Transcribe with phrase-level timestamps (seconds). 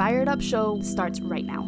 [0.00, 1.60] Fired Up Show starts right now.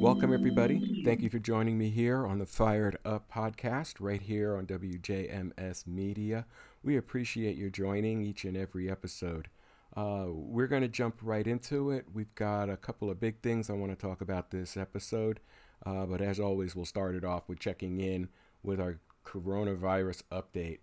[0.00, 1.02] Welcome, everybody.
[1.04, 5.84] Thank you for joining me here on the Fired Up podcast, right here on WJMS
[5.88, 6.46] Media.
[6.84, 9.48] We appreciate your joining each and every episode.
[9.96, 12.06] Uh, we're going to jump right into it.
[12.14, 15.40] We've got a couple of big things I want to talk about this episode,
[15.84, 18.28] uh, but as always, we'll start it off with checking in
[18.62, 20.78] with our coronavirus update.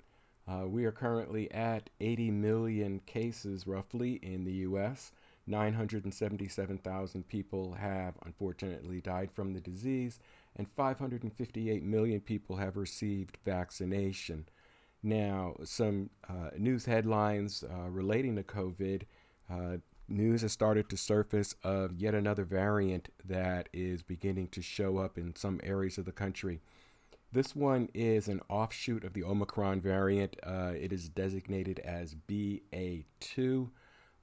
[0.47, 5.11] Uh, we are currently at 80 million cases roughly in the U.S.
[5.47, 10.19] 977,000 people have unfortunately died from the disease,
[10.55, 14.45] and 558 million people have received vaccination.
[15.03, 19.03] Now, some uh, news headlines uh, relating to COVID.
[19.49, 19.77] Uh,
[20.07, 25.17] news has started to surface of yet another variant that is beginning to show up
[25.17, 26.61] in some areas of the country.
[27.33, 30.35] This one is an offshoot of the Omicron variant.
[30.43, 33.69] Uh, it is designated as BA2,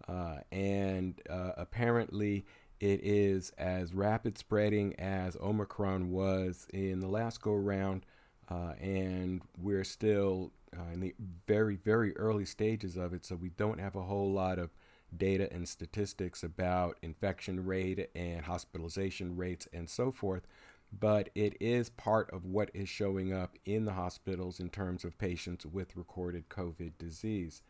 [0.07, 2.45] uh, and uh, apparently
[2.81, 8.05] it is as rapid spreading as Omicron was in the last go round,
[8.51, 11.15] uh, and we're still uh, in the
[11.47, 14.69] very, very early stages of it, so we don't have a whole lot of
[15.17, 20.47] data and statistics about infection rate and hospitalization rates and so forth
[20.93, 25.19] but it is part of what is showing up in the hospitals in terms of
[25.19, 27.63] patients with recorded COVID disease.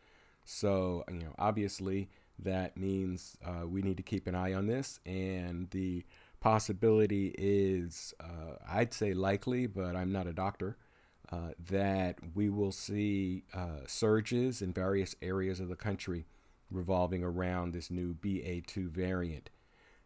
[0.45, 2.09] So, you know, obviously
[2.39, 6.05] that means uh, we need to keep an eye on this, and the
[6.39, 10.77] possibility is, uh, I'd say likely, but I'm not a doctor,
[11.31, 16.25] uh, that we will see uh, surges in various areas of the country
[16.71, 19.49] revolving around this new BA2 variant.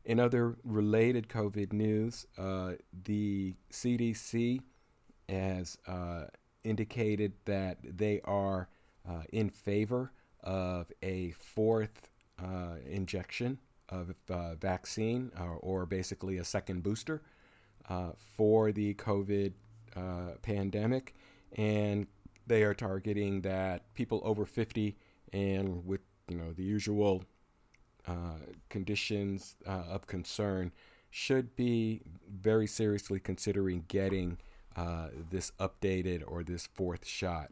[0.06, 2.74] In other related COVID news, uh,
[3.06, 4.62] the CDC
[5.30, 6.26] has uh,
[6.64, 8.68] indicated that they are
[9.08, 10.12] uh, in favor
[10.44, 12.10] of a fourth
[12.42, 13.60] uh, injection
[13.90, 17.22] of uh, vaccine or, or, basically a second booster
[17.90, 19.54] uh, for the COVID
[20.42, 21.14] pandemic.
[21.56, 22.08] And
[22.48, 24.98] they are targeting that people over 50
[25.32, 27.24] and with you know the usual
[28.08, 30.72] uh, conditions uh, of concern
[31.10, 34.38] should be very seriously considering getting
[34.76, 37.52] uh, this updated or this fourth shot.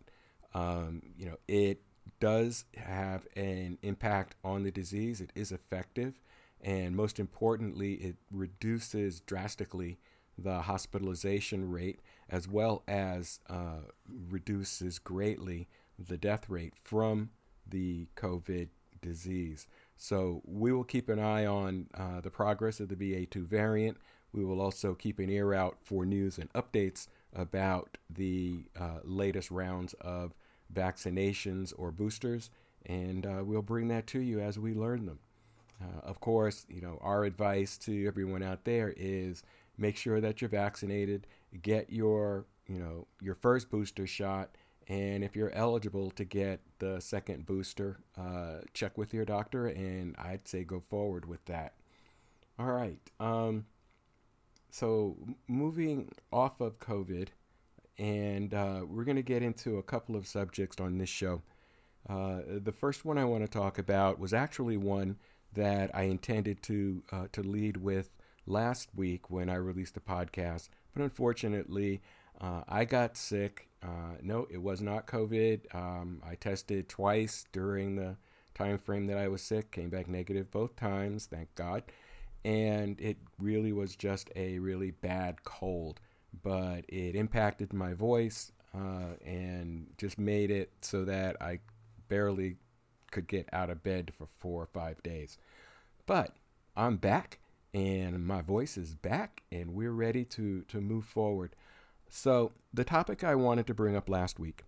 [0.54, 1.82] Um, you know, it
[2.20, 5.22] does have an impact on the disease.
[5.22, 6.20] It is effective,
[6.60, 10.00] and most importantly, it reduces drastically
[10.38, 13.82] the hospitalization rate as well as uh,
[14.30, 15.68] reduces greatly
[16.00, 17.30] the death rate from
[17.68, 18.70] the COVID
[19.02, 19.68] disease.
[20.02, 23.98] So we will keep an eye on uh, the progress of the BA2 variant.
[24.34, 29.52] We will also keep an ear out for news and updates about the uh, latest
[29.52, 30.34] rounds of
[30.74, 32.50] vaccinations or boosters,
[32.84, 35.20] and uh, we'll bring that to you as we learn them.
[35.80, 39.44] Uh, of course, you know our advice to everyone out there is
[39.78, 41.28] make sure that you're vaccinated,
[41.62, 44.50] get your you know your first booster shot,
[44.88, 50.16] and if you're eligible to get the second booster, uh, check with your doctor, and
[50.18, 51.76] I'd say go forward with that.
[52.60, 53.00] All right.
[53.20, 53.66] Um,
[54.70, 57.30] so, moving off of COVID,
[57.98, 61.42] and uh, we're going to get into a couple of subjects on this show.
[62.10, 65.18] Uh, the first one I want to talk about was actually one
[65.54, 68.10] that I intended to uh, to lead with
[68.46, 72.02] last week when I released the podcast, but unfortunately,
[72.40, 75.74] uh, I got sick uh, no, it was not COVID.
[75.74, 78.18] Um, I tested twice during the
[78.54, 81.84] time frame that I was sick, came back negative both times, thank God.
[82.44, 86.00] And it really was just a really bad cold,
[86.44, 91.60] but it impacted my voice uh, and just made it so that I
[92.08, 92.58] barely
[93.12, 95.38] could get out of bed for four or five days.
[96.06, 96.36] But
[96.76, 97.40] I'm back
[97.74, 101.56] and my voice is back and we're ready to, to move forward.
[102.14, 104.66] So, the topic I wanted to bring up last week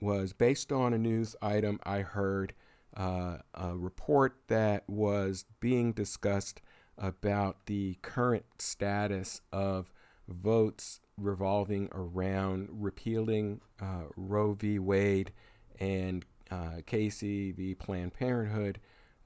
[0.00, 2.54] was based on a news item I heard,
[2.96, 6.62] uh, a report that was being discussed
[6.96, 9.92] about the current status of
[10.26, 14.78] votes revolving around repealing uh, Roe v.
[14.78, 15.32] Wade
[15.78, 17.74] and uh, Casey v.
[17.74, 18.80] Planned Parenthood,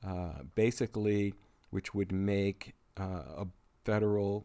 [0.05, 1.35] uh, basically,
[1.71, 3.47] which would make uh, a
[3.85, 4.45] federal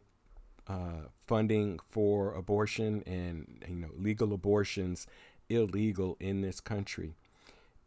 [0.70, 5.08] uh, funding for abortion and you know legal abortions
[5.50, 7.16] illegal in this country.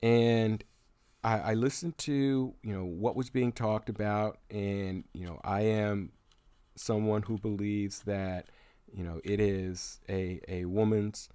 [0.02, 0.64] And
[1.24, 5.62] I, I listened to you know what was being talked about, and you know I
[5.62, 6.12] am
[6.74, 8.46] someone who believes that
[8.92, 11.28] you know it is a a woman's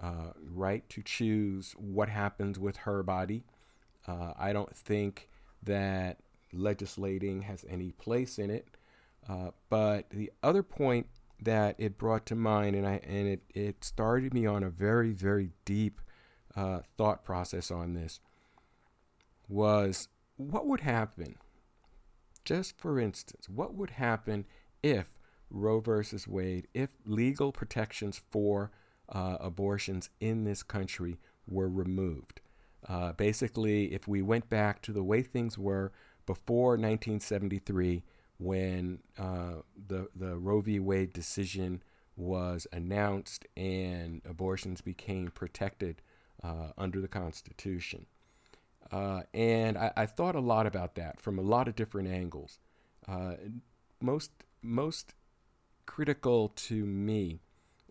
[0.00, 3.44] uh, right to choose what happens with her body.
[4.06, 5.28] Uh, I don't think
[5.62, 6.18] that
[6.52, 8.68] legislating has any place in it.
[9.28, 11.06] Uh, but the other point
[11.40, 15.12] that it brought to mind, and I and it, it started me on a very
[15.12, 16.00] very deep
[16.56, 18.20] uh, thought process on this,
[19.48, 21.36] was what would happen,
[22.44, 24.46] just for instance, what would happen
[24.82, 25.18] if
[25.50, 28.70] Roe versus Wade, if legal protections for
[29.08, 32.40] uh, abortions in this country were removed?
[32.86, 35.92] Uh, basically, if we went back to the way things were
[36.26, 38.02] before 1973,
[38.44, 40.78] when uh, the the Roe v.
[40.78, 41.82] Wade decision
[42.16, 46.02] was announced and abortions became protected
[46.42, 48.06] uh, under the Constitution.
[48.92, 52.58] Uh, and I, I, thought a lot about that from a lot of different angles.
[53.08, 53.34] Uh,
[54.00, 54.30] most
[54.62, 55.14] most
[55.86, 57.40] critical to me,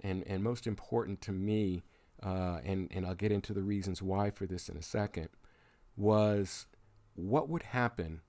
[0.04, 1.84] and and most important to me,
[2.22, 5.30] uh, and and I'll get into the reasons why for this in a second,
[5.98, 6.68] was
[7.16, 8.22] what would happen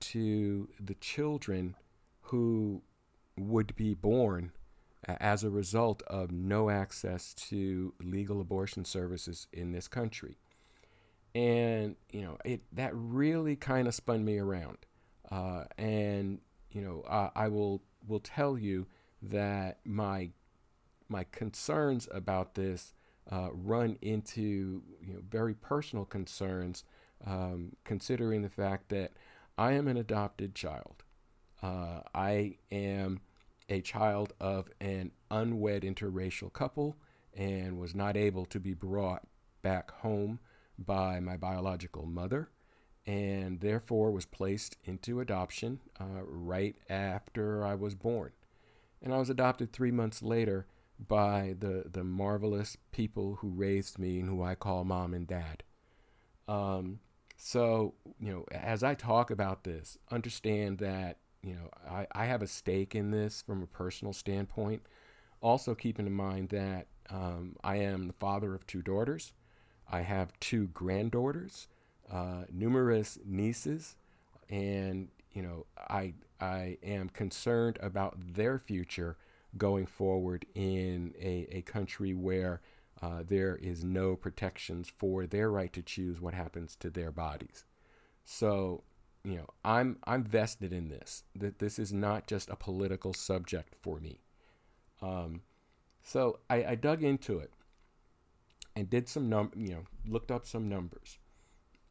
[0.00, 1.76] to the children
[2.22, 2.82] who
[3.36, 4.52] would be born
[5.06, 10.36] as a result of no access to legal abortion services in this country.
[11.34, 14.78] And, you know, it, that really kind of spun me around.
[15.30, 16.40] Uh, and,
[16.70, 18.86] you know, I, I will, will tell you
[19.22, 20.30] that my,
[21.08, 22.92] my concerns about this
[23.30, 26.84] uh, run into, you know, very personal concerns,
[27.26, 29.12] um, considering the fact that
[29.58, 31.02] I am an adopted child.
[31.60, 33.20] Uh, I am
[33.68, 36.96] a child of an unwed interracial couple
[37.34, 39.26] and was not able to be brought
[39.60, 40.38] back home
[40.78, 42.50] by my biological mother
[43.04, 48.30] and therefore was placed into adoption uh, right after I was born.
[49.02, 50.66] And I was adopted three months later
[51.04, 55.64] by the, the marvelous people who raised me and who I call mom and dad.
[56.46, 57.00] Um,
[57.38, 62.42] so, you know, as I talk about this, understand that, you know, I, I have
[62.42, 64.82] a stake in this from a personal standpoint.
[65.40, 69.32] Also, keeping in mind that um, I am the father of two daughters.
[69.90, 71.68] I have two granddaughters,
[72.10, 73.94] uh, numerous nieces,
[74.50, 79.16] and you know I I am concerned about their future
[79.56, 82.60] going forward in a, a country where
[83.00, 87.64] uh, there is no protections for their right to choose what happens to their bodies.
[88.24, 88.82] So,
[89.24, 91.22] you know, I'm I'm vested in this.
[91.34, 94.20] That this is not just a political subject for me.
[95.00, 95.42] Um,
[96.02, 97.52] so I, I dug into it
[98.74, 101.18] and did some num you know looked up some numbers.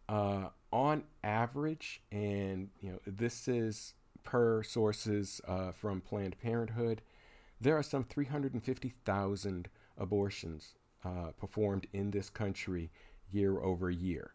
[0.10, 3.94] Uh, on average, and you know this is
[4.24, 7.02] per sources uh, from Planned Parenthood,
[7.62, 12.92] there are some 350,000 abortions uh, performed in this country
[13.32, 14.34] year over year.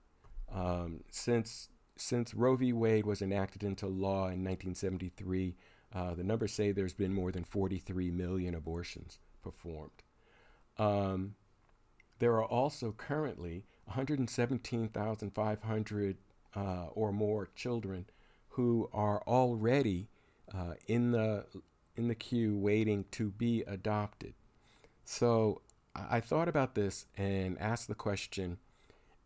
[0.52, 2.72] Um, since since Roe v.
[2.72, 5.54] Wade was enacted into law in 1973,
[5.94, 10.02] uh, the numbers say there's been more than 43 million abortions performed.
[10.78, 11.34] Um,
[12.18, 16.16] there are also currently 117,500
[16.54, 18.06] uh, or more children
[18.50, 20.08] who are already
[20.54, 21.46] uh, in the
[21.94, 24.32] in the queue waiting to be adopted.
[25.04, 25.60] So
[25.94, 28.58] I thought about this and asked the question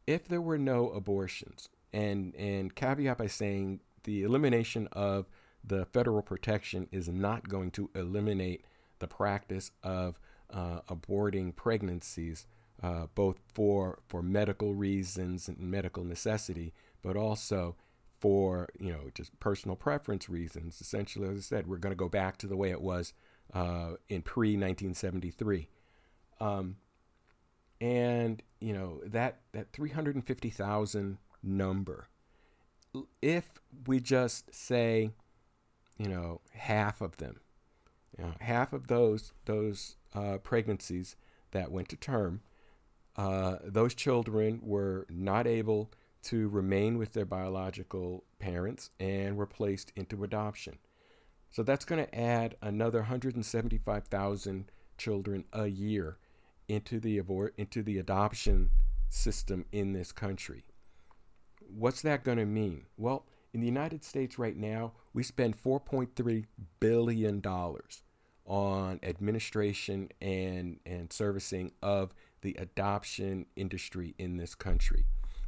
[0.06, 5.26] if there were no abortions, and, and caveat by saying the elimination of
[5.64, 8.64] the federal protection is not going to eliminate
[8.98, 10.18] the practice of
[10.50, 12.46] uh, aborting pregnancies,
[12.82, 17.76] uh, both for, for medical reasons and medical necessity, but also
[18.18, 20.80] for you know just personal preference reasons.
[20.80, 23.12] Essentially, as I said, we're going to go back to the way it was
[23.52, 25.68] uh, in pre 1973.
[26.40, 26.76] Um,
[27.80, 32.08] and you know that that 350,000 number
[33.20, 33.50] if
[33.86, 35.10] we just say
[35.98, 37.40] you know half of them
[38.16, 41.16] you know, half of those those uh, pregnancies
[41.50, 42.40] that went to term
[43.16, 45.90] uh, those children were not able
[46.22, 50.76] to remain with their biological parents and were placed into adoption.
[51.50, 56.18] So that's going to add another 175,000 children a year
[56.68, 58.70] into the abort into the adoption
[59.08, 60.64] system in this country.
[61.60, 62.86] What's that going to mean?
[62.96, 66.44] Well, in the United States right now, we spend 4.3
[66.80, 68.02] billion dollars
[68.44, 75.04] on administration and and servicing of the adoption industry in this country.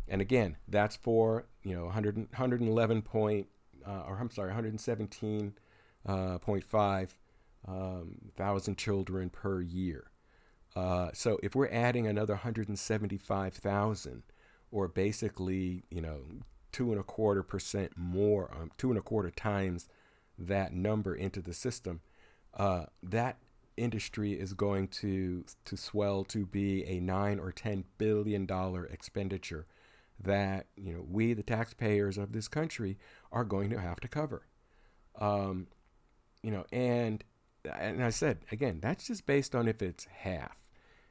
[0.08, 3.46] And again, that's for, you know, 100, 111 point,
[3.86, 5.52] uh, or I'm sorry, 117.5
[6.08, 10.10] uh, um, thousand children per year.
[10.78, 14.22] Uh, so if we're adding another 175,000,
[14.70, 16.20] or basically, you know,
[16.70, 19.88] two and a quarter percent more, um, two and a quarter times
[20.38, 22.00] that number into the system,
[22.54, 23.38] uh, that
[23.76, 29.66] industry is going to to swell to be a nine or ten billion dollar expenditure
[30.20, 32.98] that you know we the taxpayers of this country
[33.32, 34.46] are going to have to cover.
[35.18, 35.66] Um,
[36.40, 37.24] you know, and
[37.64, 40.67] and I said again, that's just based on if it's half.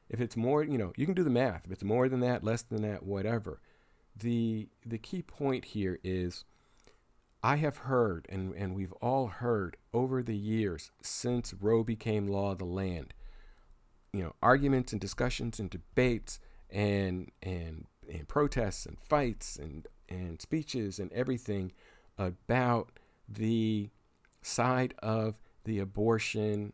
[0.08, 1.66] If it's more, you know, you can do the math.
[1.66, 3.60] If it's more than that, less than that, whatever.
[4.16, 6.44] The the key point here is
[7.42, 12.52] I have heard, and, and we've all heard over the years since Roe became law
[12.52, 13.14] of the land,
[14.12, 20.40] you know, arguments and discussions and debates and and and protests and fights and and
[20.40, 21.72] speeches and everything
[22.16, 22.98] about
[23.28, 23.90] the
[24.42, 25.34] side of
[25.64, 26.72] the abortion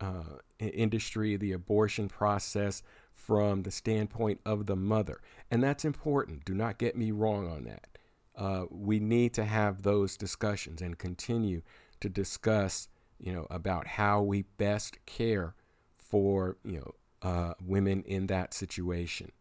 [0.00, 0.38] uh,
[0.70, 5.20] industry, the abortion process from the standpoint of the mother.
[5.50, 6.44] And that's important.
[6.44, 7.88] Do not get me wrong on that.
[8.36, 11.62] Uh, we need to have those discussions and continue
[12.00, 15.54] to discuss, you know, about how we best care
[15.96, 19.32] for, you know, uh, women in that situation.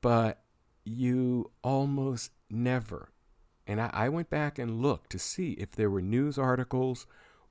[0.00, 0.40] But
[0.84, 3.10] you almost never,
[3.66, 7.06] and I, I, went back and looked to see if there were news articles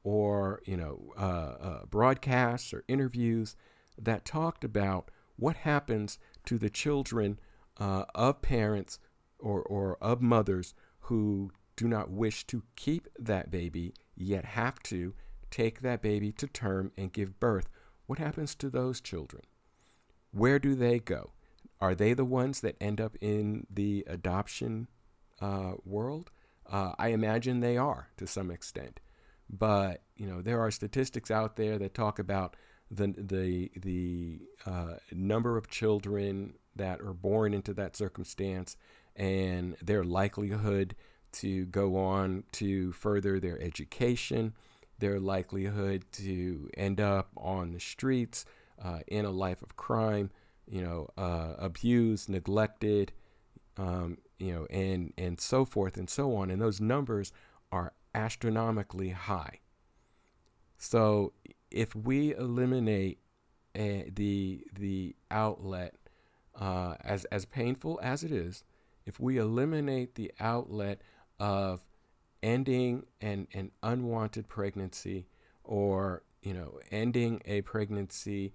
[0.06, 3.56] or, you know, uh, uh broadcasts or interviews
[3.98, 7.40] that talked about what happens to the children
[7.78, 9.00] uh, of parents
[9.40, 15.14] or, or of mothers who do not wish to keep that baby, yet have to
[15.50, 17.70] take that baby to term and give birth.
[18.06, 19.42] What happens to those children?
[20.32, 21.32] Where do they go?
[21.82, 24.88] Are they the ones that end up in the adoption
[25.42, 26.30] uh, world?
[26.72, 29.00] Uh, I imagine they are to some extent.
[29.50, 32.56] But you know, there are statistics out there that talk about
[32.90, 38.76] the the the uh, number of children that are born into that circumstance
[39.16, 40.96] and their likelihood
[41.32, 44.54] to go on to further their education,
[45.00, 48.46] their likelihood to end up on the streets
[48.84, 50.30] uh, in a life of crime,
[50.68, 53.12] you know, uh, abused, neglected,
[53.78, 56.50] um, you know, and and so forth and so on.
[56.50, 57.32] And those numbers
[58.16, 59.60] astronomically high.
[60.78, 61.34] So
[61.70, 63.20] if we eliminate
[63.78, 65.96] uh, the the outlet,
[66.60, 68.64] uh, as as painful as it is,
[69.06, 71.02] if we eliminate the outlet
[71.40, 71.82] of
[72.42, 75.28] ending an, an unwanted pregnancy
[75.64, 78.54] or you know ending a pregnancy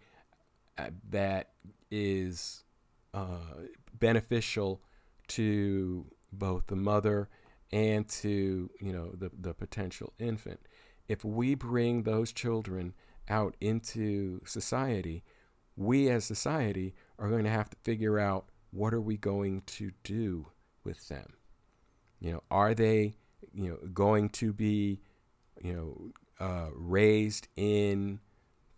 [0.78, 1.50] uh, that
[1.90, 2.64] is
[3.12, 3.66] uh,
[3.98, 4.80] beneficial
[5.28, 7.28] to both the mother
[7.72, 10.60] and to you know the, the potential infant
[11.08, 12.94] if we bring those children
[13.28, 15.22] out into society
[15.76, 19.92] we as society are going to have to figure out what are we going to
[20.04, 20.46] do
[20.84, 21.34] with them?
[22.20, 23.14] You know, are they,
[23.52, 25.00] you know, going to be,
[25.62, 28.20] you know, uh, raised in,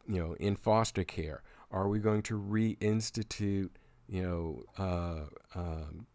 [0.06, 1.42] you know, in foster care?
[1.70, 3.70] Are we going to reinstitute,
[4.08, 6.06] you know, uh, um,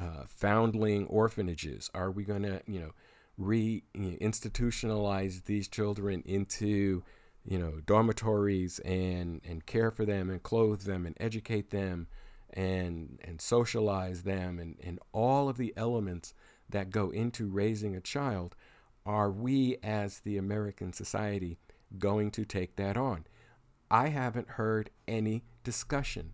[0.00, 1.90] uh, foundling orphanages?
[1.94, 2.90] Are we going to, you know,
[3.36, 7.02] re-institutionalize these children into,
[7.44, 12.08] you know, dormitories and and care for them and clothe them and educate them?
[12.56, 16.34] and and socialize them and, and all of the elements
[16.70, 18.56] that go into raising a child,
[19.04, 21.58] are we as the American society
[21.98, 23.26] going to take that on?
[23.90, 26.32] I haven't heard any discussion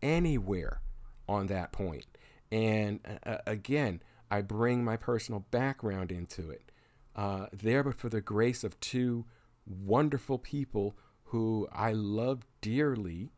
[0.00, 0.80] anywhere
[1.28, 2.11] on that point.
[2.52, 6.70] And uh, again, I bring my personal background into it.
[7.16, 9.24] Uh, there, but for the grace of two
[9.66, 13.32] wonderful people who I love dearly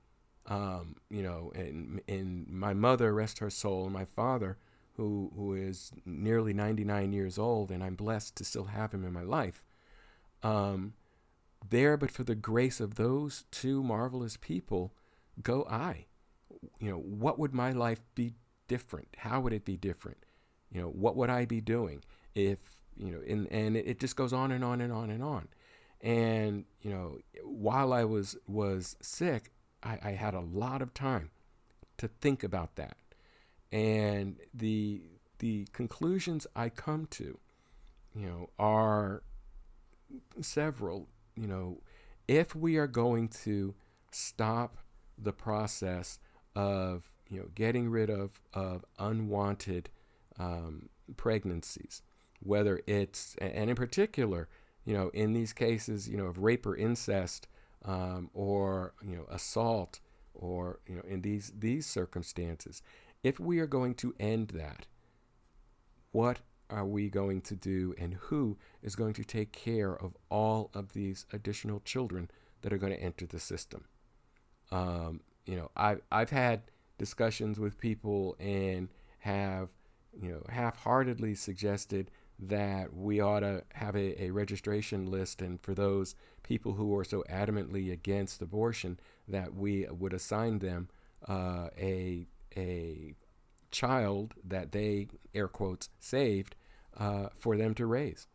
[0.46, 4.58] um, you know, and and my mother, rest her soul, and my father,
[4.96, 9.12] who who is nearly 99 years old, and I'm blessed to still have him in
[9.12, 9.64] my life.
[10.42, 10.94] Um,
[11.66, 14.92] there, but for the grace of those two marvelous people,
[15.42, 16.06] go I.
[16.78, 18.34] You know, what would my life be
[18.68, 19.08] different?
[19.18, 20.18] How would it be different?
[20.70, 22.02] You know, what would I be doing
[22.34, 22.58] if
[22.96, 23.20] you know?
[23.26, 25.48] And and it just goes on and on and on and on.
[26.00, 29.52] And you know, while I was was sick,
[29.82, 31.30] I, I had a lot of time
[31.98, 32.96] to think about that.
[33.72, 35.02] And the
[35.38, 37.38] the conclusions I come to,
[38.14, 39.22] you know, are
[40.40, 41.08] several.
[41.36, 41.82] You know,
[42.28, 43.74] if we are going to
[44.10, 44.78] stop
[45.18, 46.18] the process
[46.54, 49.90] of you know getting rid of of unwanted
[50.38, 52.02] um, pregnancies,
[52.40, 54.48] whether it's and in particular,
[54.84, 57.46] you know, in these cases, you know, of rape or incest,
[57.84, 60.00] um, or you know assault
[60.34, 62.82] or you know in these these circumstances
[63.22, 64.86] if we are going to end that
[66.12, 66.40] what
[66.70, 70.92] are we going to do and who is going to take care of all of
[70.92, 72.30] these additional children
[72.62, 73.84] that are going to enter the system?
[74.70, 76.62] Um, you know, I, I've had
[76.98, 78.88] discussions with people and
[79.20, 79.70] have,
[80.20, 85.60] you know, half heartedly suggested that we ought to have a, a registration list and
[85.60, 88.98] for those people who are so adamantly against abortion
[89.28, 90.88] that we would assign them
[91.28, 93.14] uh, a a
[93.70, 96.54] child that they air quotes saved
[96.96, 98.28] uh, for them to raise.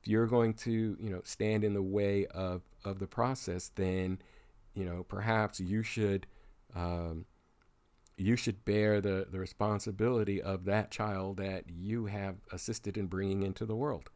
[0.00, 4.18] If you're going to you know stand in the way of of the process, then
[4.74, 6.26] you know perhaps you should
[6.74, 7.26] um,
[8.22, 13.42] you should bear the, the responsibility of that child that you have assisted in bringing
[13.42, 14.10] into the world.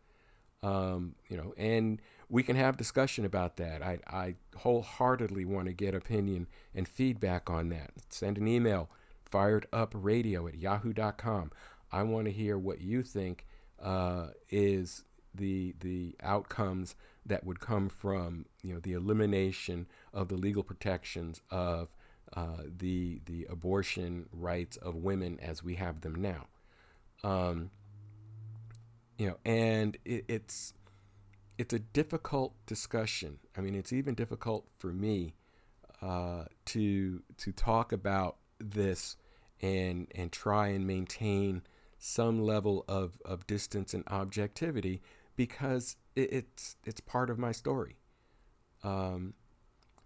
[0.62, 3.82] Um, you know, and we can have discussion about that.
[3.82, 7.90] I, I wholeheartedly want to get opinion and feedback on that.
[8.08, 8.88] Send an email,
[9.30, 11.52] firedupradio at yahoo.com.
[11.92, 13.46] I want to hear what you think
[13.82, 16.96] uh, is the the outcomes
[17.26, 21.88] that would come from you know the elimination of the legal protections of
[22.35, 26.47] uh, the the abortion rights of women as we have them now.
[27.25, 27.71] Um,
[29.18, 30.75] you know, and it, it's
[31.59, 33.38] it's a difficult discussion.
[33.56, 35.35] I mean, it's even difficult for me
[36.02, 39.16] uh, to to talk about this
[39.61, 41.62] and and try and maintain
[41.99, 45.00] some level of, of distance and objectivity
[45.35, 47.97] because it, it's it's part of my story.
[48.85, 49.35] Um,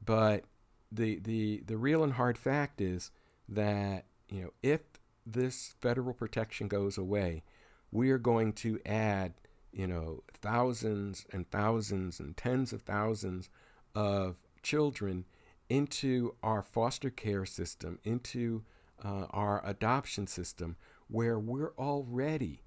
[0.04, 0.44] but
[0.92, 3.10] the the the real and hard fact is
[3.48, 4.80] that you know if
[5.26, 7.42] this federal protection goes away,
[7.90, 9.34] we are going to add
[9.72, 13.48] you know thousands and thousands and tens of thousands
[13.94, 15.24] of children
[15.68, 18.62] into our foster care system, into
[19.04, 20.76] uh, our adoption system,
[21.08, 22.62] where we're already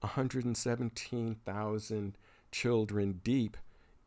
[0.00, 2.18] 117,000
[2.50, 3.56] children deep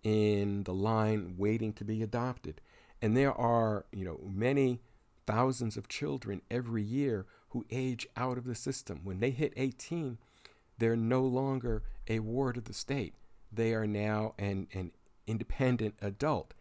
[0.04, 2.60] in the line waiting to be adopted.
[3.02, 4.82] And there are, you know, many
[5.26, 9.02] thousands of children every year who age out of the system.
[9.04, 10.18] When they hit 18,
[10.78, 13.14] they're no longer a ward of the state.
[13.52, 14.92] They are now an, an
[15.28, 16.54] independent adult.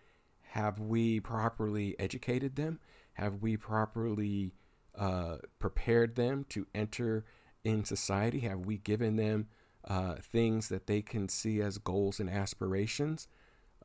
[0.53, 2.79] Have we properly educated them?
[3.15, 4.55] Have we properly
[4.97, 7.25] uh, prepared them to enter
[7.65, 8.41] in society?
[8.41, 9.49] Have we given them
[9.87, 13.29] uh, things that they can see as goals and aspirations?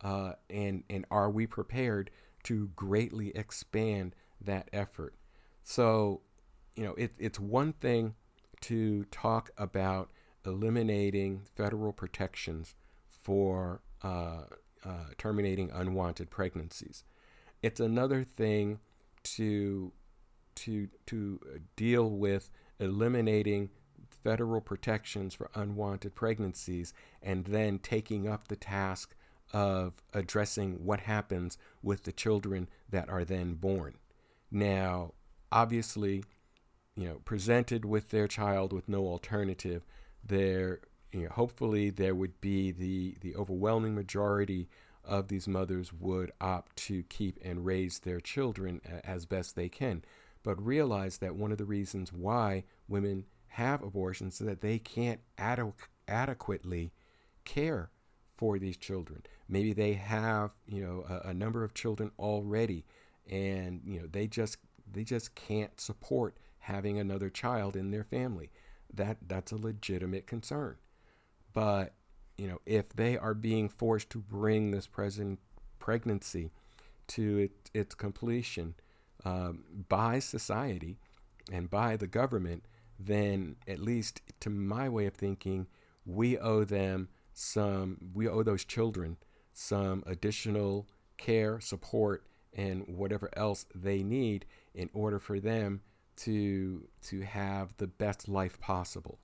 [0.02, 2.10] Uh, and and are we prepared
[2.44, 5.14] to greatly expand that effort.
[5.62, 6.22] So,
[6.76, 8.14] you know, it, it's one thing
[8.62, 10.10] to talk about
[10.46, 12.74] eliminating federal protections
[13.08, 14.42] for uh,
[14.84, 17.04] uh, terminating unwanted pregnancies.
[17.62, 18.80] It's another thing
[19.24, 19.92] to
[20.56, 21.40] to to
[21.76, 23.70] deal with eliminating
[24.22, 29.14] federal protections for unwanted pregnancies and then taking up the task
[29.54, 33.94] of addressing what happens with the children that are then born.
[34.50, 35.12] Now,
[35.52, 36.24] obviously,
[36.96, 39.86] you know, presented with their child with no alternative,
[40.26, 40.80] there,
[41.12, 44.68] you know, hopefully there would be the the overwhelming majority
[45.04, 50.02] of these mothers would opt to keep and raise their children as best they can,
[50.42, 55.20] but realize that one of the reasons why women have abortions is that they can't
[56.08, 56.92] adequately
[57.44, 57.90] care
[58.36, 59.22] for these children.
[59.48, 62.84] Maybe they have, you know, a, a, number of children already,
[63.30, 64.58] and you know they just
[64.90, 68.50] they just can't support having another child in their family.
[68.92, 70.76] That that's a legitimate concern.
[71.52, 71.94] But
[72.36, 75.38] you know, if they are being forced to bring this present
[75.78, 76.50] pregnancy
[77.08, 78.74] to it, its completion
[79.24, 80.98] um, by society
[81.52, 82.64] and by the government,
[82.98, 85.66] then at least to my way of thinking,
[86.06, 89.16] we owe them some, we owe those children
[89.52, 95.80] some additional care, support, and whatever else they need in order for them
[96.16, 99.18] to to have the best life possible,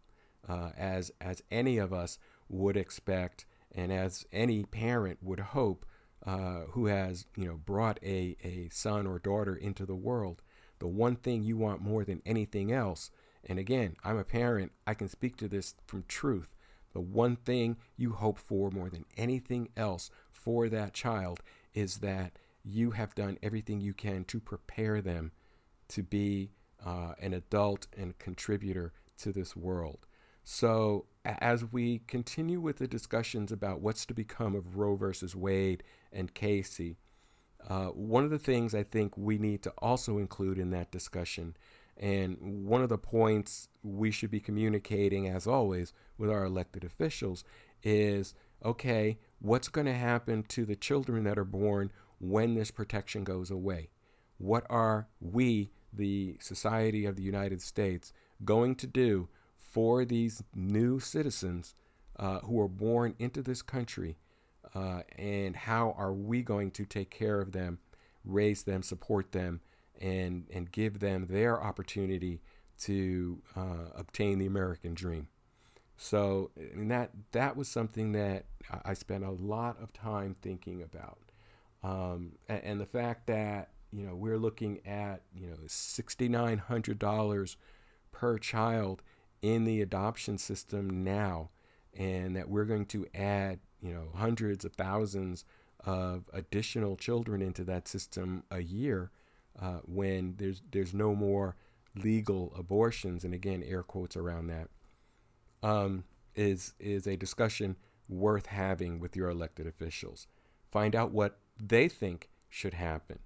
[0.48, 2.18] uh, as as any of us
[2.48, 5.86] would expect, and as any parent would hope,
[6.26, 10.42] uh, who has you know brought a a son or daughter into the world.
[10.78, 13.10] The one thing you want more than anything else,
[13.44, 16.48] and again, I'm a parent, I can speak to this from truth.
[16.92, 21.40] The one thing you hope for more than anything else for that child
[21.74, 22.32] is that
[22.64, 25.32] you have done everything you can to prepare them
[25.88, 26.50] to be
[26.84, 30.06] uh, an adult and contributor to this world.
[30.42, 35.82] So, as we continue with the discussions about what's to become of Roe versus Wade
[36.12, 36.96] and Casey,
[37.68, 41.56] uh, one of the things I think we need to also include in that discussion,
[42.00, 47.44] And one of the points we should be communicating, as always, with our elected officials
[47.82, 48.34] is
[48.64, 53.50] okay, what's going to happen to the children that are born when this protection goes
[53.50, 53.90] away?
[54.38, 58.12] What are we, the Society of the United States,
[58.44, 61.74] going to do for these new citizens
[62.18, 64.16] uh, who are born into this country?
[64.74, 67.78] Uh, and how are we going to take care of them,
[68.24, 69.60] raise them, support them,
[70.00, 72.40] and, and give them their opportunity
[72.80, 75.28] to uh, obtain the American dream?
[76.02, 78.46] So that that was something that
[78.86, 81.18] I spent a lot of time thinking about,
[81.82, 86.56] um, and, and, the fact that you know we're looking at you know sixty nine
[86.56, 87.58] hundred dollars
[88.12, 89.02] per child
[89.42, 91.50] in the adoption system now,
[91.92, 95.44] and that we're going to add you know hundreds of thousands
[95.84, 99.10] of additional children into that system a year
[99.60, 101.56] uh, when there's there's no more
[101.94, 104.68] legal abortions, and again air quotes around that
[105.62, 107.76] um, is is a discussion
[108.08, 110.26] worth having with your elected officials.
[110.70, 113.18] Find out what they think should happen.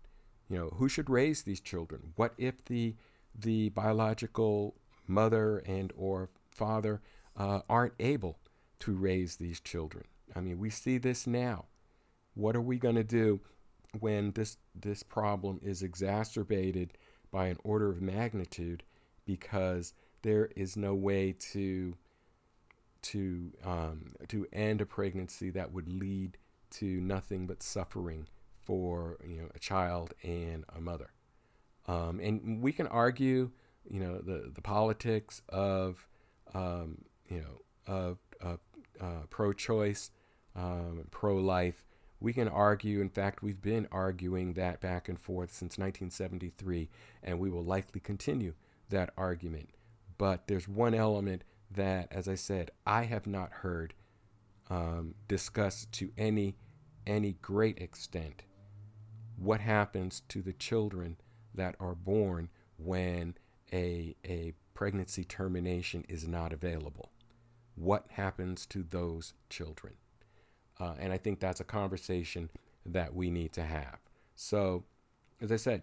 [0.48, 2.12] You know, who should raise these children?
[2.16, 2.94] What if the
[3.34, 7.00] the biological mother and or father
[7.36, 8.38] uh, aren't able
[8.80, 10.04] to raise these children?
[10.34, 11.66] I mean, we see this now.
[12.34, 13.40] What are we going to do
[14.00, 16.92] when this this problem is exacerbated
[17.30, 18.82] by an order of magnitude
[19.24, 21.96] because there is no way to
[23.02, 26.38] to um, to end a pregnancy that would lead
[26.70, 28.26] to nothing but suffering
[28.60, 31.10] for you know a child and a mother.
[31.86, 33.50] Um, and we can argue,
[33.88, 36.08] you know, the the politics of
[36.54, 38.58] um, you know of, of
[39.00, 40.10] uh, pro-choice,
[40.56, 41.84] um, pro-life.
[42.24, 43.02] We can argue.
[43.02, 46.88] In fact, we've been arguing that back and forth since 1973,
[47.22, 48.54] and we will likely continue
[48.88, 49.68] that argument.
[50.16, 53.92] But there's one element that, as I said, I have not heard
[54.70, 56.56] um, discussed to any
[57.06, 58.44] any great extent.
[59.36, 61.18] What happens to the children
[61.54, 63.34] that are born when
[63.70, 67.10] a a pregnancy termination is not available?
[67.74, 69.96] What happens to those children?
[70.80, 72.50] Uh, and I think that's a conversation
[72.84, 73.98] that we need to have.
[74.34, 74.84] So,
[75.40, 75.82] as I said,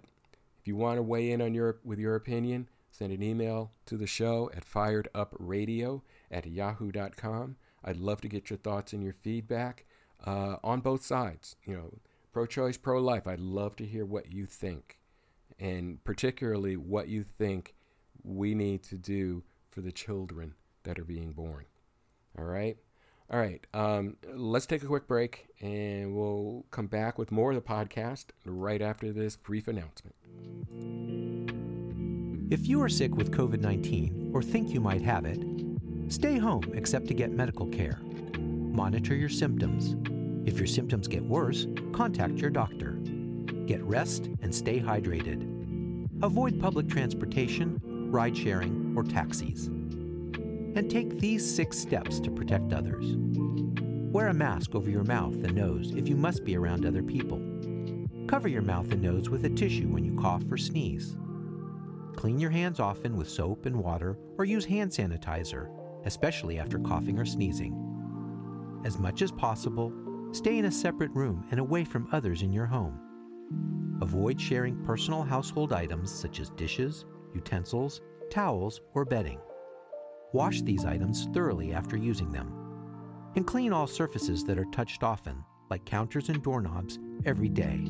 [0.60, 3.95] if you want to weigh in on your with your opinion, Send an email to
[3.95, 7.56] the show at firedupradio at yahoo.com.
[7.84, 9.86] I'd love to get your thoughts and your feedback
[10.25, 11.56] uh, on both sides.
[11.65, 11.93] You know,
[12.34, 13.25] pro choice, pro life.
[13.25, 14.99] I'd love to hear what you think,
[15.58, 17.73] and particularly what you think
[18.23, 21.65] we need to do for the children that are being born.
[22.38, 22.77] All right?
[23.31, 23.65] All right.
[23.73, 28.25] Um, let's take a quick break and we'll come back with more of the podcast
[28.45, 30.15] right after this brief announcement.
[32.51, 35.41] If you are sick with COVID 19 or think you might have it,
[36.09, 37.99] stay home except to get medical care.
[38.37, 39.95] Monitor your symptoms.
[40.45, 42.99] If your symptoms get worse, contact your doctor.
[43.65, 45.47] Get rest and stay hydrated.
[46.21, 47.79] Avoid public transportation,
[48.11, 49.69] ride sharing, or taxis.
[50.75, 53.15] And take these six steps to protect others.
[54.12, 57.41] Wear a mask over your mouth and nose if you must be around other people.
[58.27, 61.17] Cover your mouth and nose with a tissue when you cough or sneeze.
[62.15, 65.69] Clean your hands often with soap and water or use hand sanitizer,
[66.05, 67.73] especially after coughing or sneezing.
[68.86, 69.93] As much as possible,
[70.31, 72.99] stay in a separate room and away from others in your home.
[74.01, 79.39] Avoid sharing personal household items such as dishes, utensils, towels, or bedding.
[80.33, 82.53] Wash these items thoroughly after using them.
[83.35, 87.85] And clean all surfaces that are touched often, like counters and doorknobs, every day.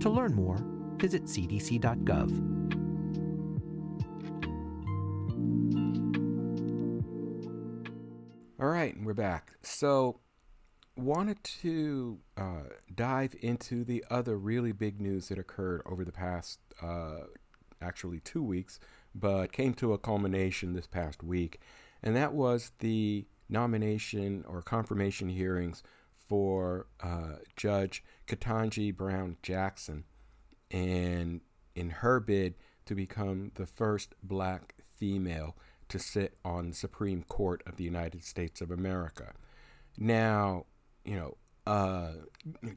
[0.00, 0.58] To learn more,
[0.96, 2.54] visit cdc.gov.
[8.60, 9.52] All right, we're back.
[9.62, 10.20] So,
[10.96, 12.62] wanted to uh,
[12.94, 17.24] dive into the other really big news that occurred over the past, uh,
[17.82, 18.78] actually two weeks,
[19.14, 21.60] but came to a culmination this past week,
[22.02, 25.82] and that was the nomination or confirmation hearings
[26.16, 30.04] for uh, Judge Ketanji Brown Jackson,
[30.70, 31.40] and
[31.74, 32.54] in her bid
[32.86, 35.56] to become the first black female
[35.88, 39.32] to sit on the Supreme Court of the United States of America.
[39.96, 40.66] Now,
[41.04, 42.12] you know, uh,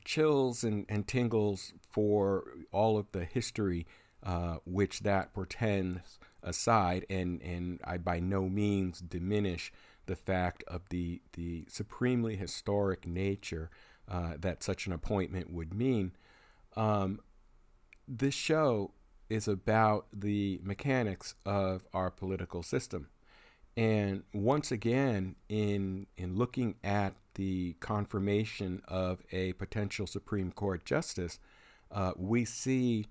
[0.05, 3.85] chills and, and tingles for all of the history
[4.23, 9.71] uh, which that portends aside, and, and I by no means diminish
[10.05, 13.69] the fact of the, the supremely historic nature
[14.09, 16.13] uh, that such an appointment would mean.
[16.75, 17.19] Um,
[18.07, 18.91] this show
[19.29, 23.09] is about the mechanics of our political system.
[23.75, 31.39] And once again, in in looking at the confirmation of a potential Supreme Court justice,
[31.91, 33.05] uh, we see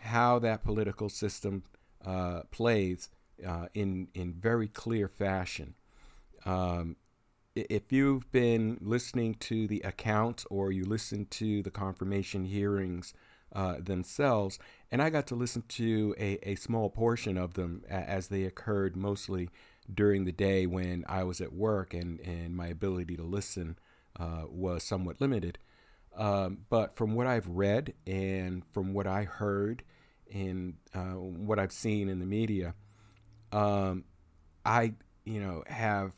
[0.00, 1.62] how that political system
[2.04, 3.10] uh, plays
[3.46, 5.74] uh, in in very clear fashion.
[6.44, 6.96] Um,
[7.54, 13.12] if you've been listening to the accounts or you listen to the confirmation hearings
[13.52, 14.58] uh, themselves,
[14.90, 18.96] and I got to listen to a, a small portion of them as they occurred
[18.96, 19.50] mostly
[19.92, 23.76] during the day when I was at work and, and my ability to listen
[24.18, 25.58] uh, was somewhat limited.
[26.16, 29.82] Um, but from what I've read and from what I heard
[30.32, 32.74] and uh, what I've seen in the media,
[33.52, 34.04] um,
[34.64, 36.12] I, you know, have,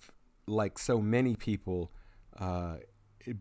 [0.46, 1.90] like so many people,
[2.38, 2.76] uh,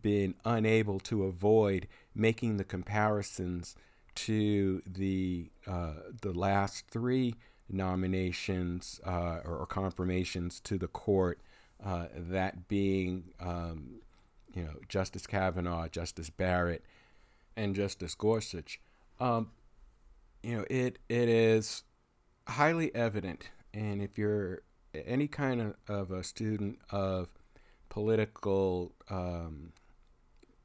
[0.00, 3.74] been unable to avoid making the comparisons
[4.14, 7.34] to the uh, the last three
[7.68, 11.40] nominations uh, or, or, confirmations to the court,
[11.82, 14.00] uh, that being um,
[14.54, 16.84] you know Justice Kavanaugh, Justice Barrett,
[17.56, 18.80] and Justice Gorsuch.
[19.18, 19.50] Um,
[20.42, 21.84] you know it it is
[22.48, 24.62] highly evident, and if you're
[24.94, 27.28] any kind of, of a student of
[27.88, 29.72] political um,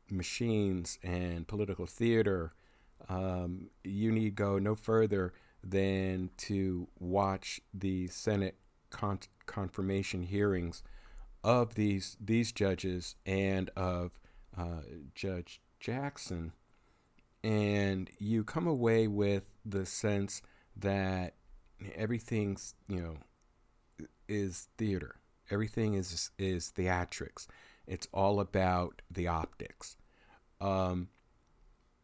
[0.09, 2.53] machines and political theater
[3.09, 8.57] um, you need go no further than to watch the Senate
[8.89, 10.83] con- confirmation hearings
[11.43, 14.19] of these these judges and of
[14.57, 14.81] uh,
[15.13, 16.51] Judge Jackson,
[17.43, 20.41] and you come away with the sense
[20.75, 21.33] that
[21.95, 23.17] everything's you know
[24.27, 25.15] is theater.
[25.49, 27.47] Everything is is theatrics.
[27.85, 29.95] It's all about the optics.
[30.59, 31.09] Um,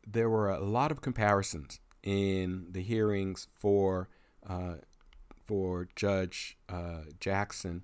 [0.05, 4.09] there were a lot of comparisons in the hearings for
[4.47, 4.75] uh,
[5.45, 7.83] for Judge uh, Jackson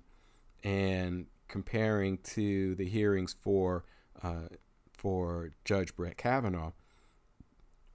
[0.62, 3.84] and comparing to the hearings for
[4.22, 4.48] uh,
[4.92, 6.72] for Judge Brett Kavanaugh,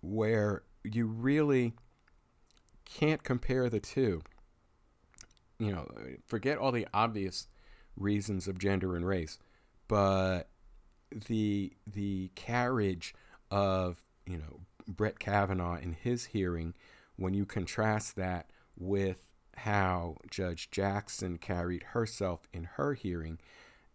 [0.01, 1.73] where you really
[2.85, 4.21] can't compare the two.
[5.59, 5.87] You know,
[6.25, 7.47] forget all the obvious
[7.95, 9.39] reasons of gender and race,
[9.87, 10.49] but
[11.27, 13.13] the the carriage
[13.49, 16.73] of you know, Brett Kavanaugh in his hearing,
[17.15, 23.39] when you contrast that with how Judge Jackson carried herself in her hearing,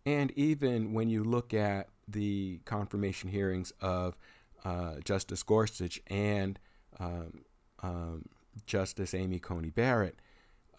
[0.06, 4.16] and even when you look at the confirmation hearings of
[4.64, 6.58] uh, Justice Gorsuch and
[6.98, 7.44] um,
[7.82, 8.24] um,
[8.66, 10.16] Justice Amy Coney Barrett,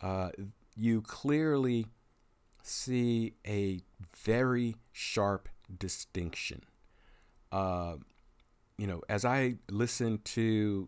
[0.02, 0.30] uh,
[0.76, 1.88] you clearly
[2.64, 3.82] see a
[4.24, 6.64] very sharp distinction.
[7.52, 7.96] Uh,
[8.78, 10.88] you know, as I listened to,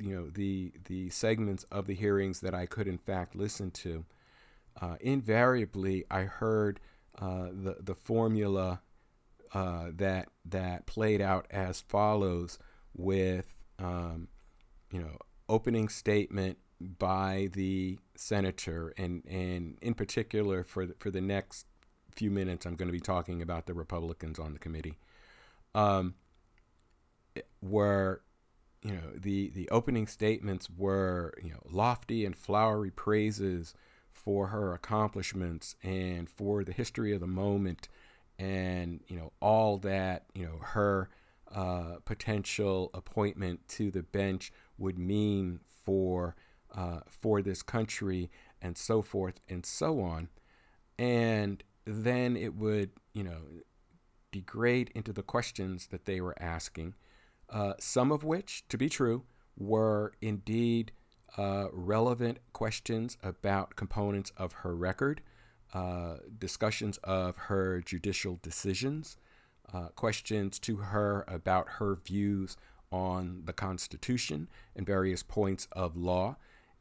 [0.00, 4.04] you know, the the segments of the hearings that I could in fact listen to,
[4.80, 6.80] uh, invariably I heard
[7.18, 8.80] uh, the the formula
[9.52, 12.58] uh, that that played out as follows
[12.94, 14.28] with, um,
[14.94, 21.20] you know, opening statement by the senator, and and in particular for the, for the
[21.20, 21.66] next
[22.14, 24.94] few minutes, I'm going to be talking about the Republicans on the committee.
[25.74, 26.14] Um,
[27.60, 28.22] were
[28.82, 33.74] you know the the opening statements were you know lofty and flowery praises
[34.12, 37.88] for her accomplishments and for the history of the moment
[38.38, 41.08] and you know all that you know her
[41.54, 46.36] uh, potential appointment to the bench would mean for
[46.74, 50.28] uh, for this country and so forth and so on.
[50.98, 53.40] And then it would you know
[54.32, 56.94] degrade into the questions that they were asking
[57.48, 59.24] uh, some of which, to be true,
[59.56, 60.92] were indeed
[61.36, 65.20] uh, relevant questions about components of her record,
[65.72, 69.16] uh, discussions of her judicial decisions,
[69.72, 72.56] uh, questions to her about her views
[72.94, 76.36] on the Constitution and various points of law,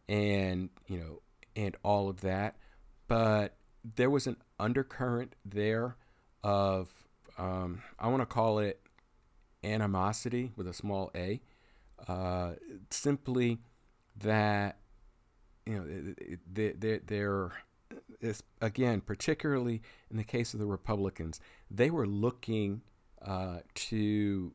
[0.07, 1.21] and you know,
[1.55, 2.55] and all of that.
[3.07, 5.97] But there was an undercurrent there
[6.43, 6.91] of
[7.39, 8.79] um, I want to call it
[9.63, 11.41] animosity with a small a,
[12.07, 12.51] uh,
[12.91, 13.57] simply
[14.15, 14.77] that
[15.65, 16.13] you know
[16.51, 17.51] they they're,
[18.21, 21.39] is again particularly in the case of the Republicans
[21.71, 22.81] they were looking
[23.25, 24.53] uh, to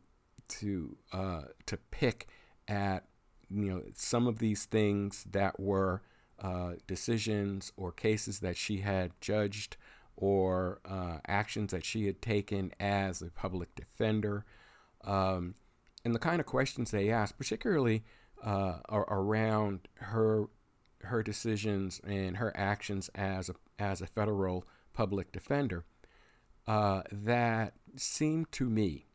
[0.49, 2.29] to uh, to pick
[2.67, 3.05] at
[3.51, 6.03] you know some of these things that were
[6.41, 9.77] uh, decisions or cases that she had judged
[10.17, 14.45] or uh, actions that she had taken as a public defender.
[15.05, 15.55] Um,
[16.05, 18.05] and the kind of questions they asked, particularly
[18.43, 20.47] uh, around her
[21.03, 25.85] her decisions and her actions as a, as a federal public defender
[26.67, 29.07] uh, that seemed to me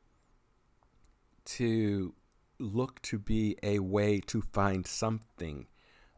[1.45, 2.13] to
[2.59, 5.67] look to be a way to find something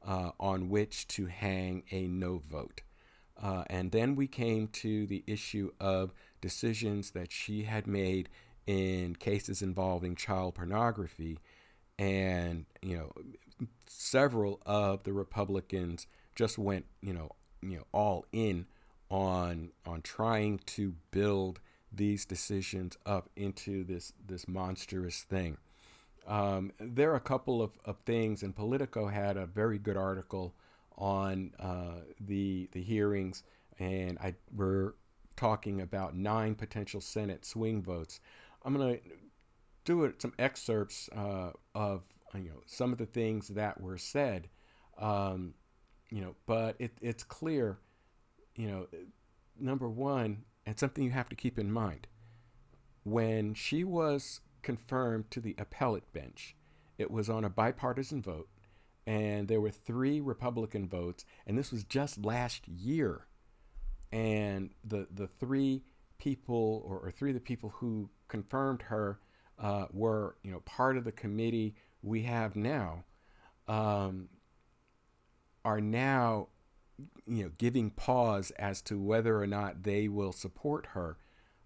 [0.06, 2.82] uh, on which to hang a no vote.
[3.42, 8.30] Uh, and then we came to the issue of decisions that she had made
[8.66, 11.40] in cases involving child pornography.
[11.98, 13.12] And, you know,
[13.88, 18.68] several of the Republicans just went, you know, you know, all in
[19.10, 21.60] on on trying to build
[21.96, 25.58] these decisions up into this this monstrous thing.
[26.28, 30.56] Um, there are a couple of, of things, and Politico had a very good article
[30.98, 33.44] on uh, the the hearings,
[33.80, 34.96] and I were
[35.36, 38.20] talking about nine potential Senate swing votes.
[38.64, 38.98] I'm gonna
[39.84, 42.04] do it, some excerpts uh, of
[42.34, 44.50] you know some of the things that were said,
[44.98, 45.54] um,
[46.10, 47.78] you know, but it, it's clear,
[48.56, 48.88] you know,
[49.60, 52.08] number one, and something you have to keep in mind,
[53.04, 56.56] when she was confirmed to the appellate bench,
[56.98, 58.50] it was on a bipartisan vote,
[59.06, 63.28] and there were three Republican votes, and this was just last year,
[64.12, 65.84] and the the three
[66.18, 69.20] people or, or three of the people who confirmed her
[69.60, 73.04] uh, were you know part of the committee we have now
[73.68, 74.30] um,
[75.64, 76.48] are now
[77.28, 81.18] you know giving pause as to whether or not they will support her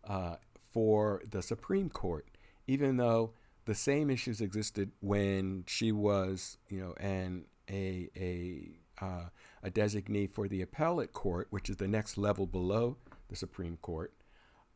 [0.08, 0.36] uh,
[0.72, 2.28] for the Supreme Court,
[2.68, 3.34] even though
[3.66, 9.30] the same issues existed when she was you know an a a uh,
[9.64, 12.98] a designee for the appellate court, which is the next level below
[13.30, 14.14] the Supreme Court.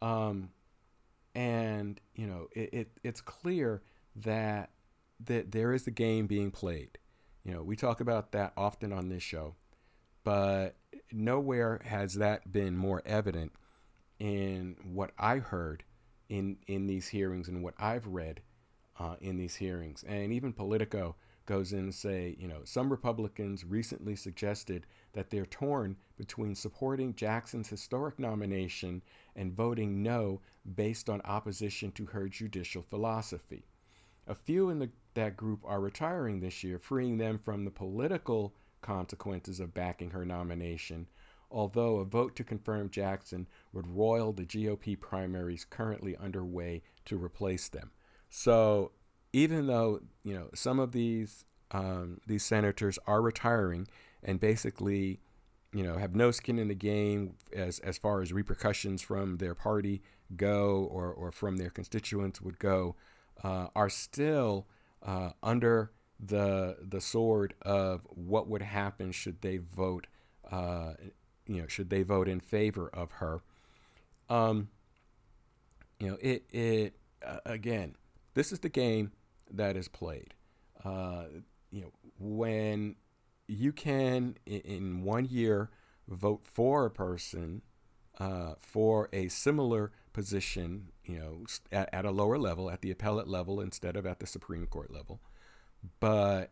[0.01, 0.49] Um,
[1.35, 3.81] and you know it, it, it's clear
[4.15, 4.69] that
[5.25, 6.97] that there is a game being played.
[7.43, 9.55] You know, we talk about that often on this show,
[10.23, 10.75] but
[11.11, 13.51] nowhere has that been more evident
[14.19, 15.83] in what I heard
[16.29, 18.41] in in these hearings and what I've read
[18.99, 20.03] uh, in these hearings.
[20.07, 25.45] And even Politico goes in and say, you know, some Republicans recently suggested that they're
[25.45, 29.01] torn between supporting Jackson's historic nomination
[29.35, 30.39] and voting no
[30.75, 33.65] based on opposition to her judicial philosophy.
[34.25, 38.55] A few in the that group are retiring this year, freeing them from the political
[38.83, 41.07] consequences of backing her nomination,
[41.49, 47.67] although a vote to confirm Jackson would roil the GOP primaries currently underway to replace
[47.69, 47.89] them.
[48.29, 48.91] So,
[49.31, 53.87] even though you know some of these um, these senators are retiring
[54.23, 55.19] and basically
[55.73, 59.55] you know have no skin in the game as as far as repercussions from their
[59.55, 60.03] party
[60.35, 62.95] go or or from their constituents would go,
[63.43, 64.67] uh, are still
[65.01, 70.07] uh, under the the sword of what would happen should they vote,
[70.51, 70.93] uh,
[71.47, 73.41] you know, should they vote in favor of her.
[74.29, 74.69] Um,
[75.99, 76.95] you know, it it
[77.25, 77.95] uh, again,
[78.33, 79.11] this is the game
[79.51, 80.33] that is played.
[80.83, 81.25] Uh,
[81.71, 82.95] you know, when
[83.47, 85.69] you can in, in one year
[86.07, 87.61] vote for a person
[88.19, 93.27] uh, for a similar position, you know, at, at, a lower level, at the appellate
[93.27, 95.19] level instead of at the Supreme Court level,
[95.99, 96.51] but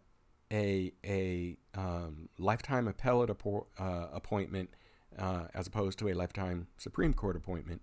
[0.51, 4.69] a a um, lifetime appellate uh, appointment
[5.17, 7.81] uh, as opposed to a lifetime Supreme Court appointment,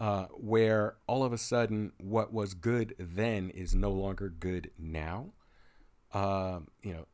[0.00, 5.32] uh, where all of a sudden what was good then is no longer good now.
[6.12, 7.06] Um, you know,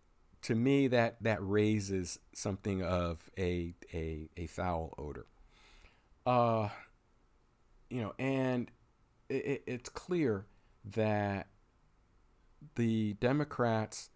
[0.42, 5.26] to me that that raises something of a a, a foul odor.
[6.26, 6.68] Uh,
[7.88, 8.70] you know, and
[9.28, 10.46] it, it's clear
[10.84, 11.48] that
[12.74, 14.10] the Democrats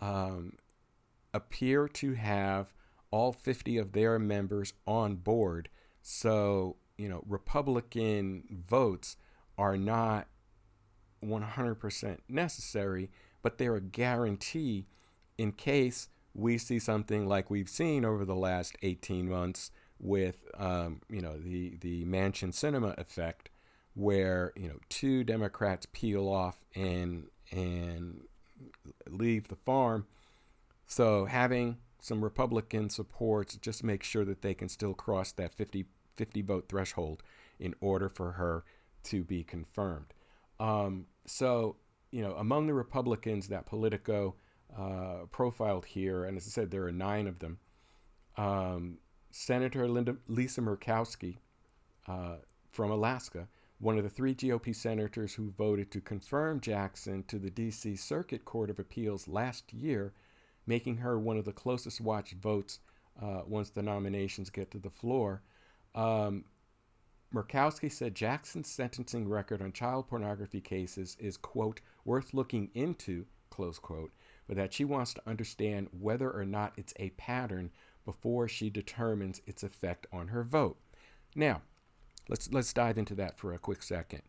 [0.00, 0.54] um,
[1.34, 2.72] appear to have
[3.10, 5.68] all 50 of their members on board.
[6.02, 9.16] So, you know, Republican votes
[9.58, 10.28] are not
[11.24, 13.10] 100% necessary,
[13.42, 14.86] but they're a guarantee
[15.36, 19.70] in case we see something like we've seen over the last 18 months
[20.00, 23.50] with um, you know the the Manchin Sinema effect,
[23.94, 28.22] where you know two Democrats peel off and and
[29.08, 30.06] leave the farm.
[30.86, 35.86] So having some Republican supports just make sure that they can still cross that 50,
[36.16, 37.22] 50 vote threshold
[37.58, 38.64] in order for her
[39.04, 40.14] to be confirmed.
[40.58, 41.76] Um, so
[42.10, 44.34] you know among the Republicans that Politico
[44.76, 47.58] uh, profiled here, and as I said, there are nine of them.
[48.36, 48.98] Um,
[49.30, 51.38] Senator Linda, Lisa Murkowski
[52.06, 52.36] uh,
[52.72, 53.48] from Alaska
[53.80, 57.96] one of the three GOP senators who voted to confirm Jackson to the D.C.
[57.96, 60.12] Circuit Court of Appeals last year,
[60.66, 62.80] making her one of the closest watched votes
[63.20, 65.42] uh, once the nominations get to the floor.
[65.94, 66.44] Um,
[67.34, 73.78] Murkowski said Jackson's sentencing record on child pornography cases is, quote, worth looking into, close
[73.78, 74.12] quote,
[74.46, 77.70] but that she wants to understand whether or not it's a pattern
[78.04, 80.76] before she determines its effect on her vote.
[81.34, 81.62] Now,
[82.28, 84.22] let's, let's dive into that for a quick second.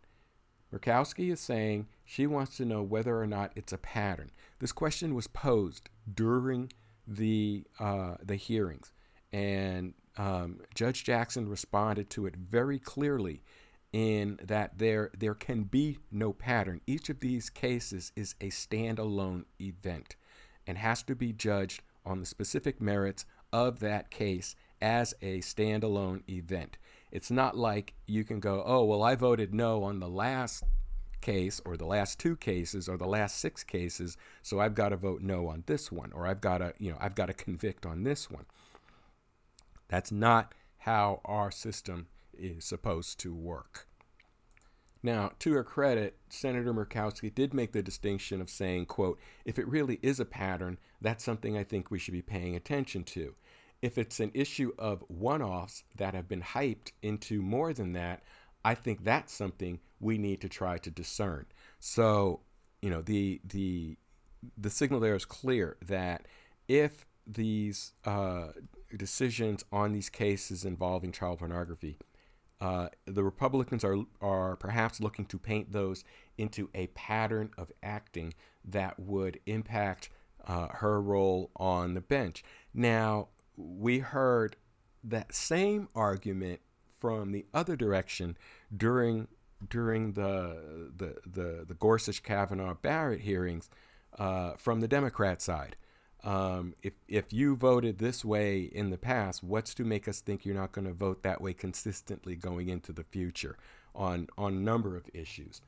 [0.74, 4.32] Murkowski is saying she wants to know whether or not it's a pattern.
[4.60, 6.72] This question was posed during
[7.06, 8.94] the uh, the hearings,
[9.34, 13.44] and um, Judge Jackson responded to it very clearly
[13.92, 16.80] in that there there can be no pattern.
[16.88, 20.16] Each of these cases is a standalone event
[20.66, 26.28] and has to be judged on the specific merits of that case as a standalone
[26.30, 26.78] event.
[27.12, 30.64] It's not like you can go, "Oh, well I voted no on the last
[31.20, 34.98] case or the last two cases or the last six cases, so I've got to
[34.98, 37.86] vote no on this one or I've got to, you know, I've got to convict
[37.86, 38.46] on this one."
[39.88, 43.88] That's not how our system is supposed to work.
[45.04, 49.68] Now, to her credit, Senator Murkowski did make the distinction of saying, quote, if it
[49.68, 53.36] really is a pattern, that's something I think we should be paying attention to.
[53.82, 58.22] If it's an issue of one offs that have been hyped into more than that,
[58.64, 61.46] I think that's something we need to try to discern.
[61.80, 62.42] So,
[62.82, 63.98] you know, the the
[64.58, 66.28] the signal there is clear that
[66.68, 68.50] if these uh,
[68.96, 71.98] decisions on these cases involving child pornography,
[72.60, 76.04] uh, the Republicans are are perhaps looking to paint those
[76.38, 80.10] into a pattern of acting that would impact
[80.48, 82.44] uh, her role on the bench.
[82.74, 83.30] Now,
[83.62, 84.56] we heard
[85.04, 86.62] that same argument
[87.00, 88.38] from the other direction
[88.76, 89.28] during
[89.70, 93.70] during the the the, the Gorsuch Kavanaugh Barrett hearings
[94.18, 95.76] uh, from the Democrat side.
[96.24, 100.46] Um, if if you voted this way in the past, what's to make us think
[100.46, 103.58] you're not going to vote that way consistently going into the future
[103.96, 105.62] on on a number of issues?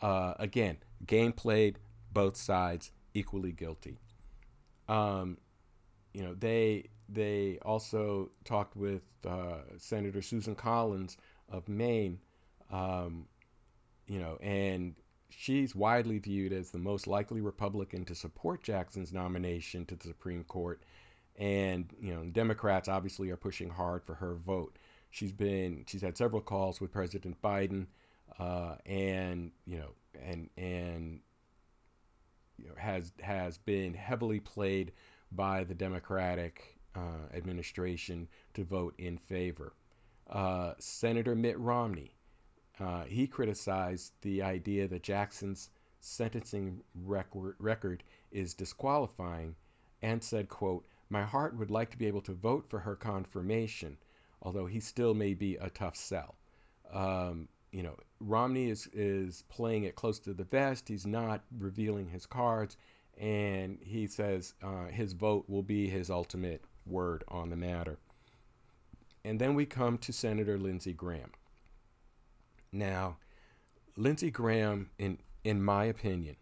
[0.00, 1.78] Uh, again, game played,
[2.12, 3.98] both sides equally guilty.
[4.88, 5.38] Um,
[6.12, 11.16] you know, they they also talked with uh, Senator Susan Collins
[11.48, 12.20] of Maine.
[12.70, 13.26] Um,
[14.06, 14.94] you know, and
[15.28, 20.44] she's widely viewed as the most likely Republican to support Jackson's nomination to the Supreme
[20.44, 20.82] Court.
[21.36, 24.76] And, you know, Democrats obviously are pushing hard for her vote.
[25.10, 27.86] She's been, she's had several calls with President Biden,
[28.38, 29.92] uh, and, you know,
[30.22, 31.20] and, and,
[32.58, 34.92] you know, has, has been heavily played
[35.34, 39.74] by the Democratic uh, administration to vote in favor.
[40.28, 42.14] Uh, Senator Mitt Romney,
[42.78, 45.70] uh, he criticized the idea that Jackson's
[46.00, 49.54] sentencing record, record is disqualifying
[50.02, 53.98] and said, quote, my heart would like to be able to vote for her confirmation,
[54.40, 56.36] although he still may be a tough sell.
[56.92, 60.88] Um, you know, Romney is, is playing it close to the vest.
[60.88, 62.76] He's not revealing his cards.
[63.20, 67.98] And he says uh, his vote will be his ultimate word on the matter.
[69.24, 71.30] And then we come to Senator Lindsey Graham.
[72.72, 73.18] Now,
[73.96, 76.36] Lindsey Graham, in in my opinion,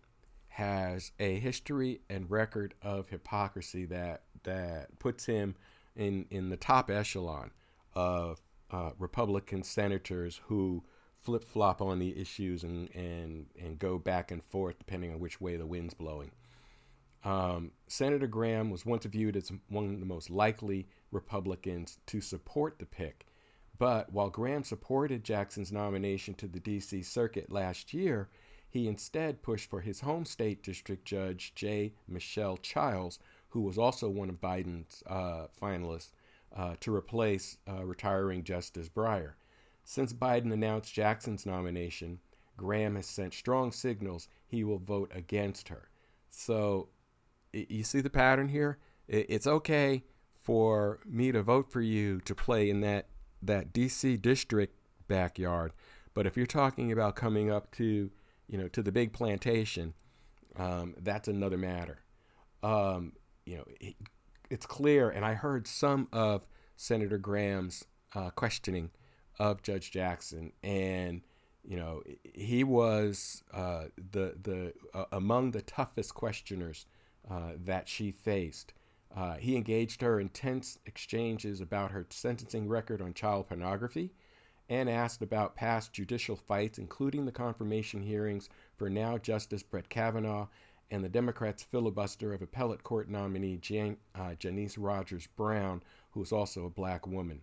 [0.48, 5.56] has a history and record of hypocrisy that that puts him
[5.96, 7.50] in in the top echelon
[7.94, 8.40] of
[8.70, 10.84] uh, Republican senators who
[11.20, 15.40] flip flop on the issues and, and and go back and forth depending on which
[15.40, 16.30] way the wind's blowing.
[17.24, 22.78] Um, Senator Graham was once viewed as one of the most likely Republicans to support
[22.78, 23.26] the pick
[23.80, 27.02] but while Graham supported Jackson's nomination to the D.C.
[27.02, 28.28] Circuit last year,
[28.68, 31.94] he instead pushed for his home state district judge, J.
[32.06, 33.18] Michelle Childs,
[33.48, 36.10] who was also one of Biden's uh, finalists,
[36.54, 39.32] uh, to replace uh, retiring Justice Breyer.
[39.82, 42.18] Since Biden announced Jackson's nomination,
[42.58, 45.88] Graham has sent strong signals he will vote against her.
[46.28, 46.90] So,
[47.52, 48.78] you see the pattern here?
[49.08, 50.04] It's okay
[50.40, 53.08] for me to vote for you to play in that
[53.42, 54.76] that DC district
[55.08, 55.72] backyard.
[56.14, 58.10] But if you're talking about coming up to,
[58.48, 59.94] you know, to the big plantation,
[60.56, 62.00] um, that's another matter.
[62.62, 63.14] Um,
[63.46, 63.94] you know, it,
[64.50, 66.46] it's clear, and I heard some of
[66.76, 67.84] Senator Graham's
[68.14, 68.90] uh, questioning
[69.38, 71.22] of Judge Jackson, and
[71.62, 72.02] you know,
[72.34, 76.86] he was uh, the the uh, among the toughest questioners
[77.28, 78.72] uh, that she faced.
[79.14, 84.12] Uh, he engaged her in tense exchanges about her sentencing record on child pornography
[84.68, 90.46] and asked about past judicial fights, including the confirmation hearings for now Justice Brett Kavanaugh
[90.92, 96.32] and the Democrats' filibuster of appellate court nominee Jan- uh, Janice Rogers Brown, who is
[96.32, 97.42] also a black woman.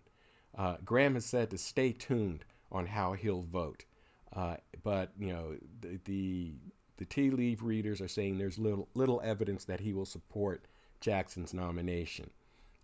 [0.56, 3.84] Uh, Graham has said to stay tuned on how he'll vote.
[4.34, 6.52] Uh, but you know the, the,
[6.98, 10.66] the tea leaf readers are saying there's little little evidence that he will support
[11.00, 12.30] Jackson's nomination.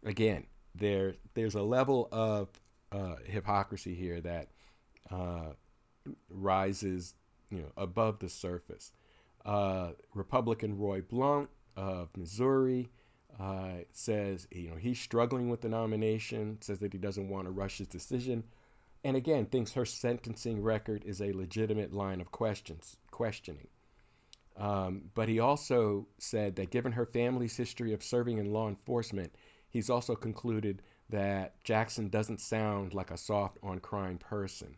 [0.04, 2.48] Again, there there's a level of
[2.92, 4.48] uh, hypocrisy here that
[5.10, 5.52] uh,
[6.30, 7.14] rises
[7.50, 8.92] you know above the surface.
[9.44, 12.88] Uh, Republican Roy Blunt of Missouri
[13.38, 17.50] uh, says you know he's struggling with the nomination, says that he doesn't want to
[17.50, 18.44] rush his decision,
[19.02, 23.66] and again thinks her sentencing record is a legitimate line of questions questioning.
[24.56, 29.34] Um, but he also said that given her family's history of serving in law enforcement,
[29.68, 34.76] he's also concluded that Jackson doesn't sound like a soft on crime person.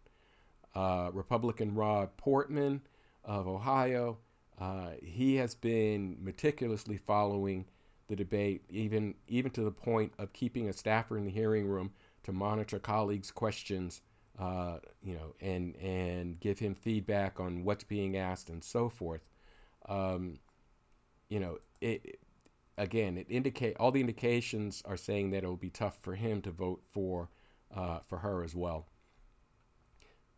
[0.75, 2.81] Uh, Republican Rob Portman
[3.25, 4.19] of Ohio,
[4.59, 7.67] uh, he has been meticulously following
[8.09, 11.91] the debate, even even to the point of keeping a staffer in the hearing room
[12.23, 14.03] to monitor colleagues' questions,
[14.39, 19.23] uh, you know, and and give him feedback on what's being asked and so forth.
[19.89, 20.39] Um,
[21.29, 22.19] you know, it
[22.79, 26.43] again, it indicate all the indications are saying that it will be tough for him
[26.43, 27.31] to vote for
[27.75, 28.87] uh, for her as well.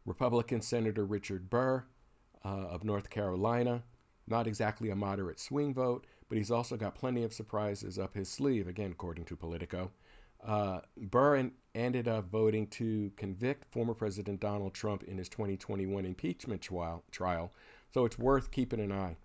[0.05, 1.85] Republican Senator Richard Burr
[2.45, 3.83] uh, of North Carolina,
[4.27, 8.29] not exactly a moderate swing vote, but he's also got plenty of surprises up his
[8.29, 9.91] sleeve, again, according to Politico.
[10.43, 16.63] Uh, Burr ended up voting to convict former President Donald Trump in his 2021 impeachment
[16.63, 17.53] trial, trial,
[17.93, 19.17] so it's worth keeping an eye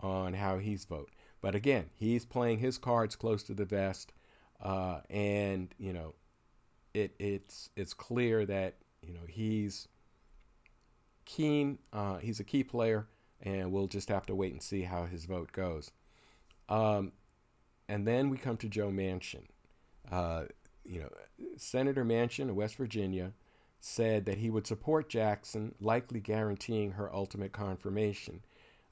[0.00, 1.10] on how he's vote.
[1.40, 4.12] But again, he's playing his cards close to the vest,
[4.62, 6.14] uh, and you know,
[6.94, 9.88] it it's it's clear that you know he's
[11.24, 11.78] keen.
[11.92, 13.06] Uh, he's a key player,
[13.40, 15.92] and we'll just have to wait and see how his vote goes.
[16.68, 17.12] Um,
[17.88, 19.44] and then we come to Joe Manchin.
[20.10, 20.44] Uh,
[20.84, 21.10] you know,
[21.56, 23.32] Senator Manchin of West Virginia
[23.80, 28.42] said that he would support Jackson, likely guaranteeing her ultimate confirmation.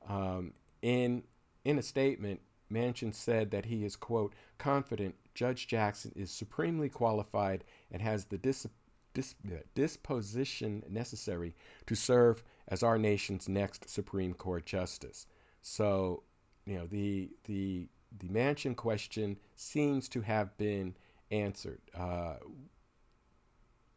[0.08, 0.52] Um,
[0.86, 1.24] in
[1.64, 2.40] in a statement,
[2.72, 8.38] Manchin said that he is quote confident Judge Jackson is supremely qualified and has the
[8.38, 8.68] dis-
[9.12, 9.34] dis-
[9.74, 11.56] disposition necessary
[11.86, 15.26] to serve as our nation's next Supreme Court justice.
[15.60, 16.22] So
[16.66, 20.94] you know the the the Manchin question seems to have been
[21.32, 21.80] answered.
[21.98, 22.36] Uh,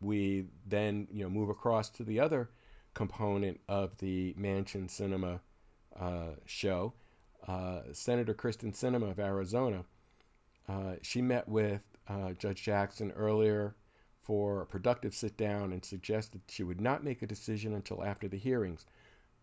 [0.02, 2.50] we then you know move across to the other
[2.96, 5.42] component of the Manchin Sinema
[5.98, 6.94] uh, show.
[7.48, 9.86] Uh, Senator Kyrsten Sinema of Arizona.
[10.68, 13.76] Uh, she met with uh, Judge Jackson earlier
[14.22, 18.28] for a productive sit down and suggested she would not make a decision until after
[18.28, 18.86] the hearings.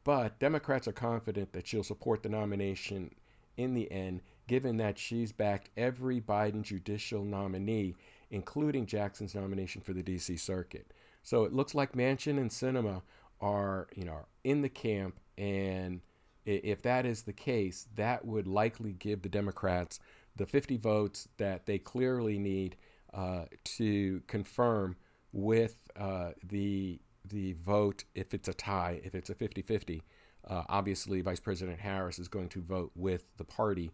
[0.05, 3.13] But Democrats are confident that she'll support the nomination
[3.57, 7.97] in the end, given that she's backed every Biden judicial nominee,
[8.31, 10.37] including Jackson's nomination for the D.C.
[10.37, 10.93] Circuit.
[11.25, 13.03] So it looks like Manchin and Sinema
[13.41, 16.01] are, you know, in the camp, and
[16.47, 20.01] if that is the case, that would likely give the Democrats
[20.37, 22.77] the 50 votes that they clearly need
[23.13, 24.97] uh, to confirm
[25.33, 30.03] with uh, the the vote if it's a tie, if it's a 50 50.
[30.49, 33.91] Uh, obviously, Vice President Harris is going to vote with the party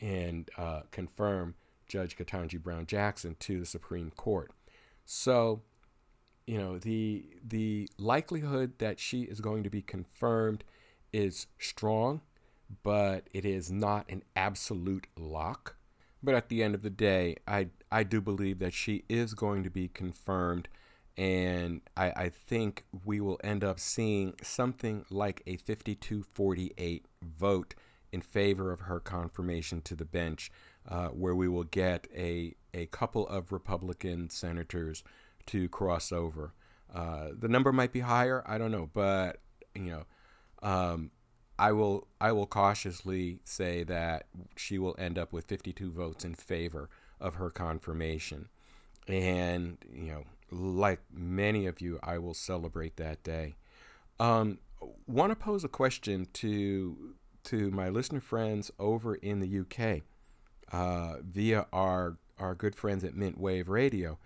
[0.00, 1.54] and uh, confirm
[1.88, 4.50] Judge Ketanji Brown Jackson to the Supreme Court.
[5.06, 5.62] So,
[6.46, 10.64] you know, the the likelihood that she is going to be confirmed
[11.14, 12.20] is strong,
[12.82, 15.76] but it is not an absolute lock.
[16.22, 19.62] But at the end of the day, I I do believe that she is going
[19.62, 20.68] to be confirmed
[21.16, 27.74] and I, I think we will end up seeing something like a 52 48 vote
[28.12, 30.50] in favor of her confirmation to the bench,
[30.88, 35.02] uh, where we will get a, a couple of Republican senators
[35.46, 36.52] to cross over.
[36.92, 39.40] Uh, the number might be higher, I don't know, but
[39.74, 40.04] you know,
[40.64, 41.10] um,
[41.58, 46.34] I will I will cautiously say that she will end up with 52 votes in
[46.34, 46.90] favor
[47.20, 48.48] of her confirmation,
[49.06, 53.54] and you know like many of you, I will celebrate that day.
[54.18, 54.58] Um,
[55.06, 60.02] Want to pose a question to to my listener friends over in the UK
[60.72, 64.18] uh, via our our good friends at Mint Wave Radio.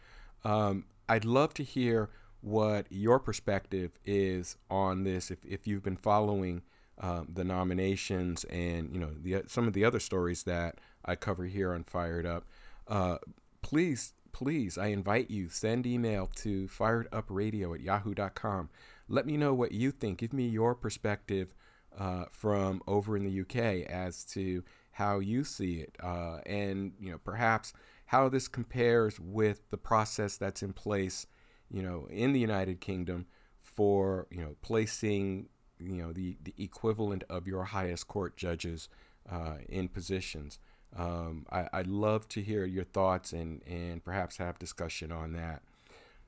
[0.44, 2.10] Um, I'd love to hear
[2.40, 5.30] what your perspective is on this.
[5.30, 6.62] If if you've been following
[6.98, 11.44] um, the nominations and you know the some of the other stories that I cover
[11.44, 12.44] here on Fired Up,
[12.86, 13.18] uh,
[13.62, 18.70] please please, I invite you, send email to firedupradio at yahoo.com.
[19.08, 20.18] Let me know what you think.
[20.18, 21.54] Give me your perspective
[21.98, 24.62] uh, from over in the UK as to
[24.92, 27.72] how you see it, uh, and you know perhaps
[28.06, 31.26] how this compares with the process that's in place,
[31.70, 33.26] you know, in the United Kingdom
[33.60, 35.48] for you know placing
[35.78, 38.88] you know the the equivalent of your highest court judges
[39.30, 40.58] uh, in positions.
[40.96, 45.62] Um, I, I'd love to hear your thoughts and and perhaps have discussion on that.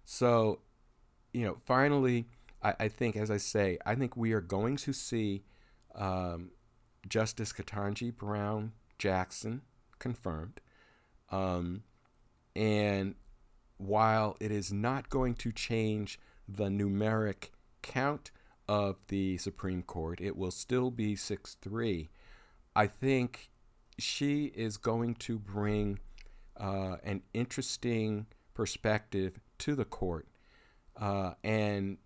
[0.05, 0.61] So,
[1.33, 2.27] you know, finally,
[2.63, 5.45] I, I think, as I say, I think we are going to see
[5.95, 6.51] um,
[7.09, 9.63] Justice Ketanji Brown Jackson
[9.99, 10.61] confirmed.
[11.31, 11.85] Um,
[12.57, 13.15] and
[13.81, 16.19] while it is not going to change
[16.49, 17.51] the numeric
[17.83, 18.31] count
[18.69, 22.11] of the Supreme Court, it will still be 6 3.
[22.77, 23.51] I think
[23.99, 25.99] she is going to bring
[26.57, 30.29] uh, an interesting perspective to the court.
[30.97, 31.99] Uh, and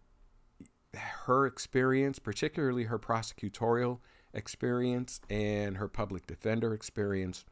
[0.95, 3.99] her experience, particularly her prosecutorial
[4.33, 7.45] experience and her public defender experience,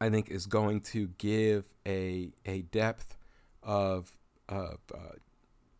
[0.00, 3.16] I think is going to give a a depth
[3.62, 4.16] of
[4.48, 5.16] of uh,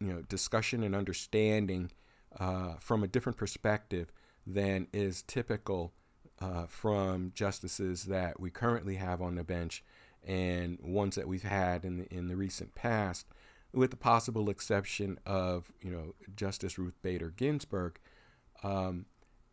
[0.01, 1.91] you know discussion and understanding
[2.39, 4.13] uh, from a different perspective
[4.47, 5.93] than is typical
[6.41, 9.85] uh, from justices that we currently have on the bench
[10.27, 13.27] and ones that we've had in the in the recent past,
[13.73, 17.99] with the possible exception of you know Justice Ruth Bader Ginsburg.
[18.63, 19.07] Um,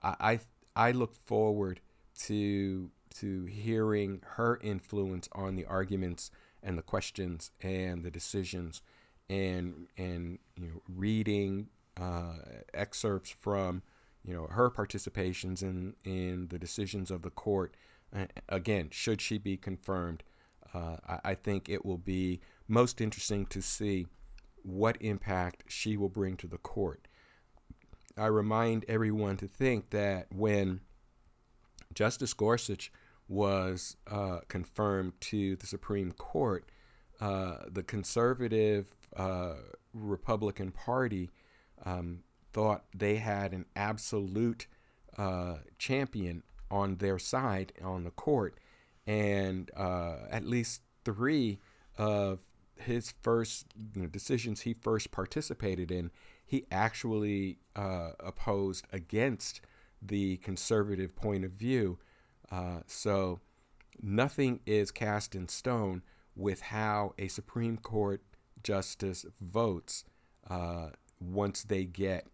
[0.04, 0.40] I,
[0.76, 1.80] I look forward
[2.22, 8.82] to to hearing her influence on the arguments and the questions and the decisions
[9.30, 11.68] and and you know reading
[12.00, 12.34] uh,
[12.74, 13.82] excerpts from
[14.24, 17.76] you know her participations in in the decisions of the court
[18.50, 20.24] again should she be confirmed
[20.74, 24.08] uh, I, I think it will be most interesting to see
[24.64, 27.08] what impact she will bring to the court.
[28.18, 30.82] I remind everyone to think that when
[31.94, 32.92] Justice Gorsuch
[33.28, 36.70] was uh, confirmed to the Supreme Court,
[37.20, 39.56] uh, the conservative uh,
[39.94, 41.32] Republican Party
[41.86, 42.20] um,
[42.54, 44.68] thought they had an absolute
[45.18, 48.60] uh, champion on their side on the court,
[49.08, 51.60] and uh, at least three
[51.98, 52.40] of
[52.78, 56.12] his first you know, decisions he first participated in
[56.48, 59.62] he actually opposed against
[60.02, 61.98] the conservative point of view.
[62.52, 63.40] Uh, so
[64.02, 66.04] nothing is cast in stone
[66.36, 68.22] with how a Supreme Court
[68.64, 70.04] justice votes
[70.50, 70.90] uh,
[71.20, 72.28] once they get,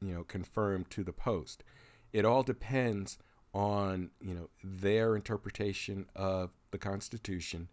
[0.00, 1.64] you know, confirmed to the post.
[2.12, 3.18] It all depends
[3.52, 7.68] on you know their interpretation of the Constitution,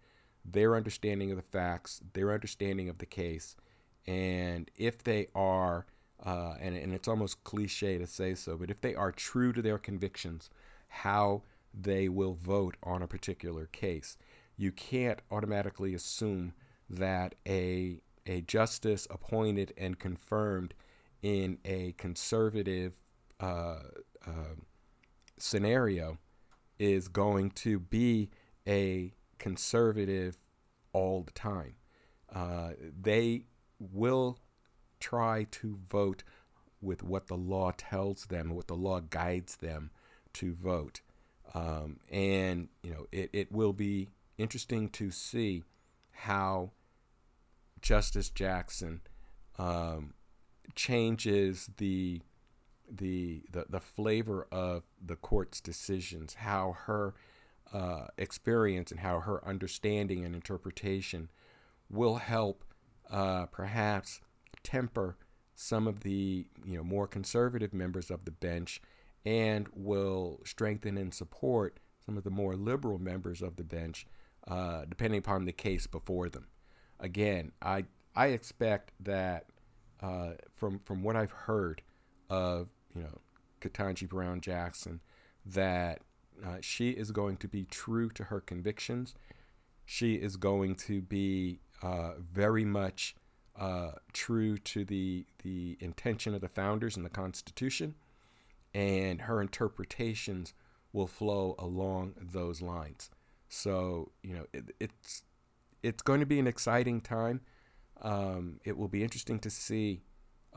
[0.46, 3.56] their understanding of the facts, their understanding of the case,
[4.08, 5.86] and if they are,
[6.24, 9.62] uh, and, and it's almost cliche to say so, but if they are true to
[9.62, 10.50] their convictions,
[10.88, 11.42] how
[11.74, 14.18] they will vote on a particular case.
[14.58, 16.54] You can't automatically assume
[16.90, 20.74] that a, a justice appointed and confirmed
[21.22, 22.94] in a conservative
[23.40, 23.80] uh,
[24.26, 24.56] uh,
[25.38, 26.18] scenario
[26.80, 28.30] is going to be
[28.68, 30.38] a conservative
[30.94, 31.76] all the time.
[32.34, 33.46] Uh, they
[33.80, 34.40] will
[35.00, 36.24] try to vote
[36.82, 39.92] with what the law tells them, what the law guides them
[40.34, 41.02] to vote.
[41.54, 45.64] Um, and, you know, it, it will be interesting to see
[46.12, 46.72] how
[47.82, 49.02] Justice Jackson
[49.58, 50.14] um,
[50.76, 52.22] changes the,
[52.90, 57.14] the, the, the flavor of the court's decisions, how her
[57.74, 61.30] uh, experience and how her understanding and interpretation
[61.90, 62.64] will help
[63.10, 64.22] uh, perhaps
[64.64, 65.18] temper
[65.56, 68.82] some of the you know more conservative members of the bench
[69.26, 74.08] and will strengthen and support some of the more liberal members of the bench,
[74.48, 76.48] uh, depending upon the case before them.
[77.00, 79.46] Again, I I expect that
[80.02, 81.82] uh, from from what I've heard
[82.30, 83.20] of you know
[83.62, 85.00] Ketanji Brown Jackson,
[85.46, 86.00] that
[86.44, 89.14] uh, she is going to be true to her convictions.
[89.86, 93.16] She is going to be uh, very much
[93.60, 97.96] uh, true to the the intention of the founders and the Constitution,
[98.74, 100.54] and her interpretations
[100.94, 103.10] will flow along those lines.
[103.48, 105.24] So you know it, it's
[105.84, 107.42] it's going to be an exciting time.
[108.02, 110.02] Um, it will be interesting to see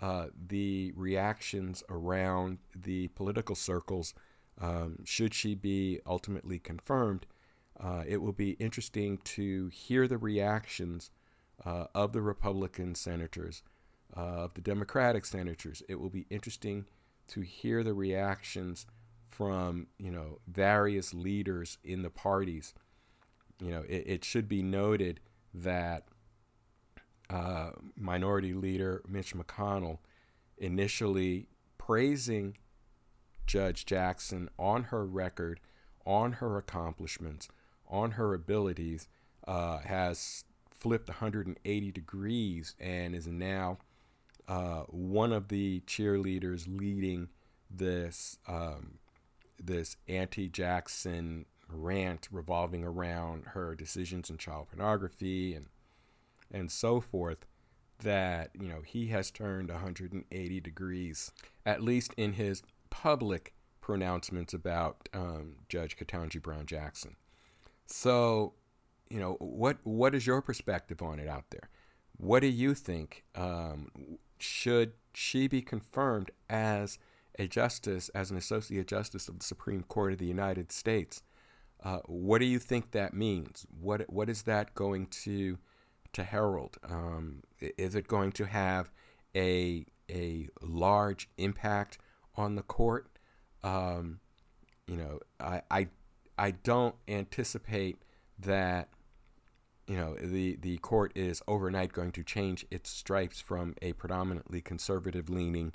[0.01, 4.15] uh, the reactions around the political circles.
[4.61, 7.27] Um, should she be ultimately confirmed?
[7.79, 11.11] Uh, it will be interesting to hear the reactions
[11.65, 13.63] uh, of the Republican senators,
[14.17, 15.83] uh, of the Democratic senators.
[15.89, 16.87] It will be interesting
[17.29, 18.87] to hear the reactions
[19.29, 22.75] from you know various leaders in the parties.
[23.61, 25.21] You know, it, it should be noted
[25.53, 26.05] that
[27.31, 29.99] uh, Minority Leader Mitch McConnell
[30.59, 31.49] initially
[31.79, 32.57] praising
[33.47, 35.61] Judge Jackson on her record,
[36.07, 37.49] on her accomplishments,
[37.89, 39.09] on her abilities,
[39.47, 43.79] uh, has flipped 180 degrees and is now
[44.49, 47.29] uh, one of the cheerleaders leading
[47.71, 48.99] this um,
[49.63, 55.67] this anti-Jackson rant revolving around her decisions in child pornography and
[56.53, 57.47] and so forth
[58.03, 61.33] that you know he has turned 180 degrees
[61.65, 67.17] at least in his public pronouncements about um, Judge Ketanji Brown Jackson.
[67.87, 68.55] So,
[69.11, 71.69] you know what what is your perspective on it out there?
[72.17, 73.25] What do you think?
[73.35, 73.89] Um,
[74.39, 76.99] should she be confirmed as
[77.39, 81.23] a justice, as an associate justice of the Supreme Court of the United States?
[81.83, 83.67] Uh, what do you think that means?
[83.79, 85.59] What what is that going to
[86.13, 86.79] to herald?
[86.89, 88.91] Um, is it going to have
[89.37, 91.99] a a large impact
[92.37, 93.09] on the court?
[93.63, 94.21] Um,
[94.87, 95.89] you know, I, I
[96.39, 98.03] I don't anticipate
[98.39, 98.89] that
[99.87, 104.61] you know the the court is overnight going to change its stripes from a predominantly
[104.61, 105.73] conservative leaning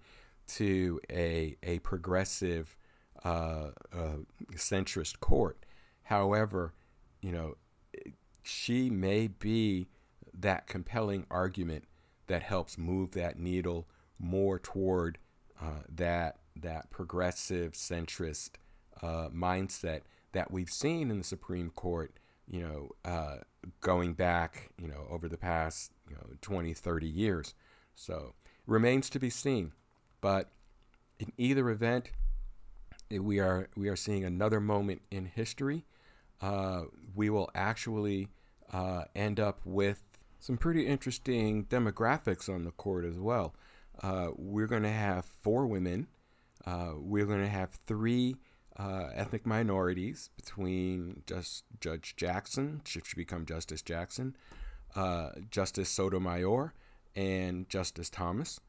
[0.48, 2.76] to a a progressive
[3.24, 4.18] uh, uh,
[4.54, 5.66] centrist court.
[6.04, 6.74] However,
[7.22, 7.56] you know,
[8.42, 9.88] she may be
[10.34, 11.84] that compelling argument
[12.28, 13.88] that helps move that needle
[14.18, 15.18] more toward
[15.62, 18.52] uh, that that progressive centrist
[19.02, 20.02] uh, mindset
[20.32, 23.38] that we've seen in the Supreme Court, you know, uh,
[23.82, 27.54] going back, you know, over the past, you know, 20, 30 years.
[27.96, 28.34] So
[28.66, 29.74] remains to be seen.
[30.22, 30.50] But
[31.20, 32.12] in either event,
[33.10, 35.86] we are we are seeing another moment in history
[36.42, 36.84] uh,
[37.16, 38.30] we will actually
[38.72, 40.02] uh, end up with
[40.40, 43.54] some pretty interesting demographics on the court as well.
[44.02, 46.08] Uh, we're going to have four women.
[46.66, 48.36] Uh, we're going to have three
[48.80, 54.36] uh, ethnic minorities between just Judge Jackson, should become Justice Jackson,
[54.96, 56.74] uh, Justice Sotomayor,
[57.16, 58.62] and Justice Thomas.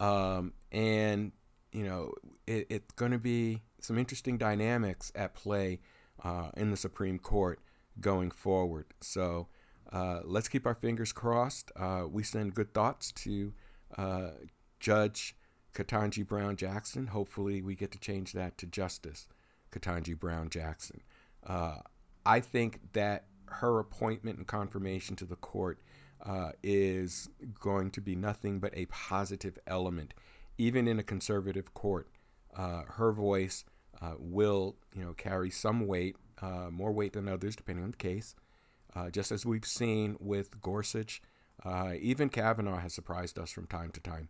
[0.00, 1.30] Um, and,
[1.70, 2.12] you know,
[2.46, 5.78] it, it's going to be some interesting dynamics at play
[6.24, 7.60] uh, in the Supreme Court
[8.00, 8.86] going forward.
[9.00, 9.46] So
[9.92, 11.70] uh, let's keep our fingers crossed.
[11.76, 13.52] Uh, we send good thoughts to
[14.80, 15.36] Judge
[15.72, 17.08] Ketanji Brown Jackson.
[17.08, 19.28] Hopefully, we get to change that to Justice
[19.72, 21.00] Ketanji Brown Jackson.
[21.46, 21.78] Uh,
[22.24, 25.80] I think that her appointment and confirmation to the court
[26.24, 27.28] uh, is
[27.60, 30.14] going to be nothing but a positive element,
[30.56, 32.08] even in a conservative court.
[32.56, 33.64] her voice
[34.02, 37.96] uh, will you know carry some weight, uh, more weight than others, depending on the
[37.96, 38.34] case.
[38.94, 41.22] Uh, just as we've seen with Gorsuch,
[41.64, 44.28] uh, even Kavanaugh has surprised us from time to time.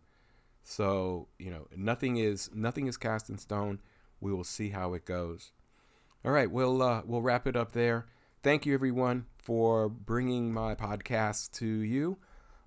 [0.63, 3.79] So you know nothing is nothing is cast in stone.
[4.23, 5.51] We will see how it goes.
[6.23, 8.05] All right, we'll uh, we'll wrap it up there.
[8.41, 12.17] Thank you everyone for bringing my podcast to you.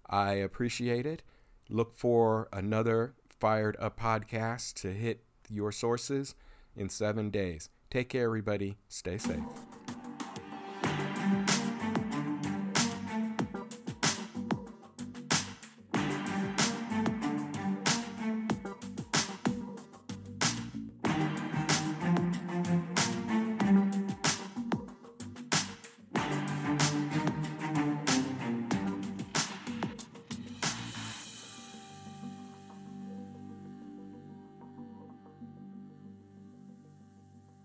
[0.06, 1.22] I appreciate it.
[1.70, 6.34] Look for another fired up podcast to hit your sources
[6.76, 7.70] in seven days.
[7.90, 8.76] Take care, everybody.
[8.88, 9.40] Stay safe.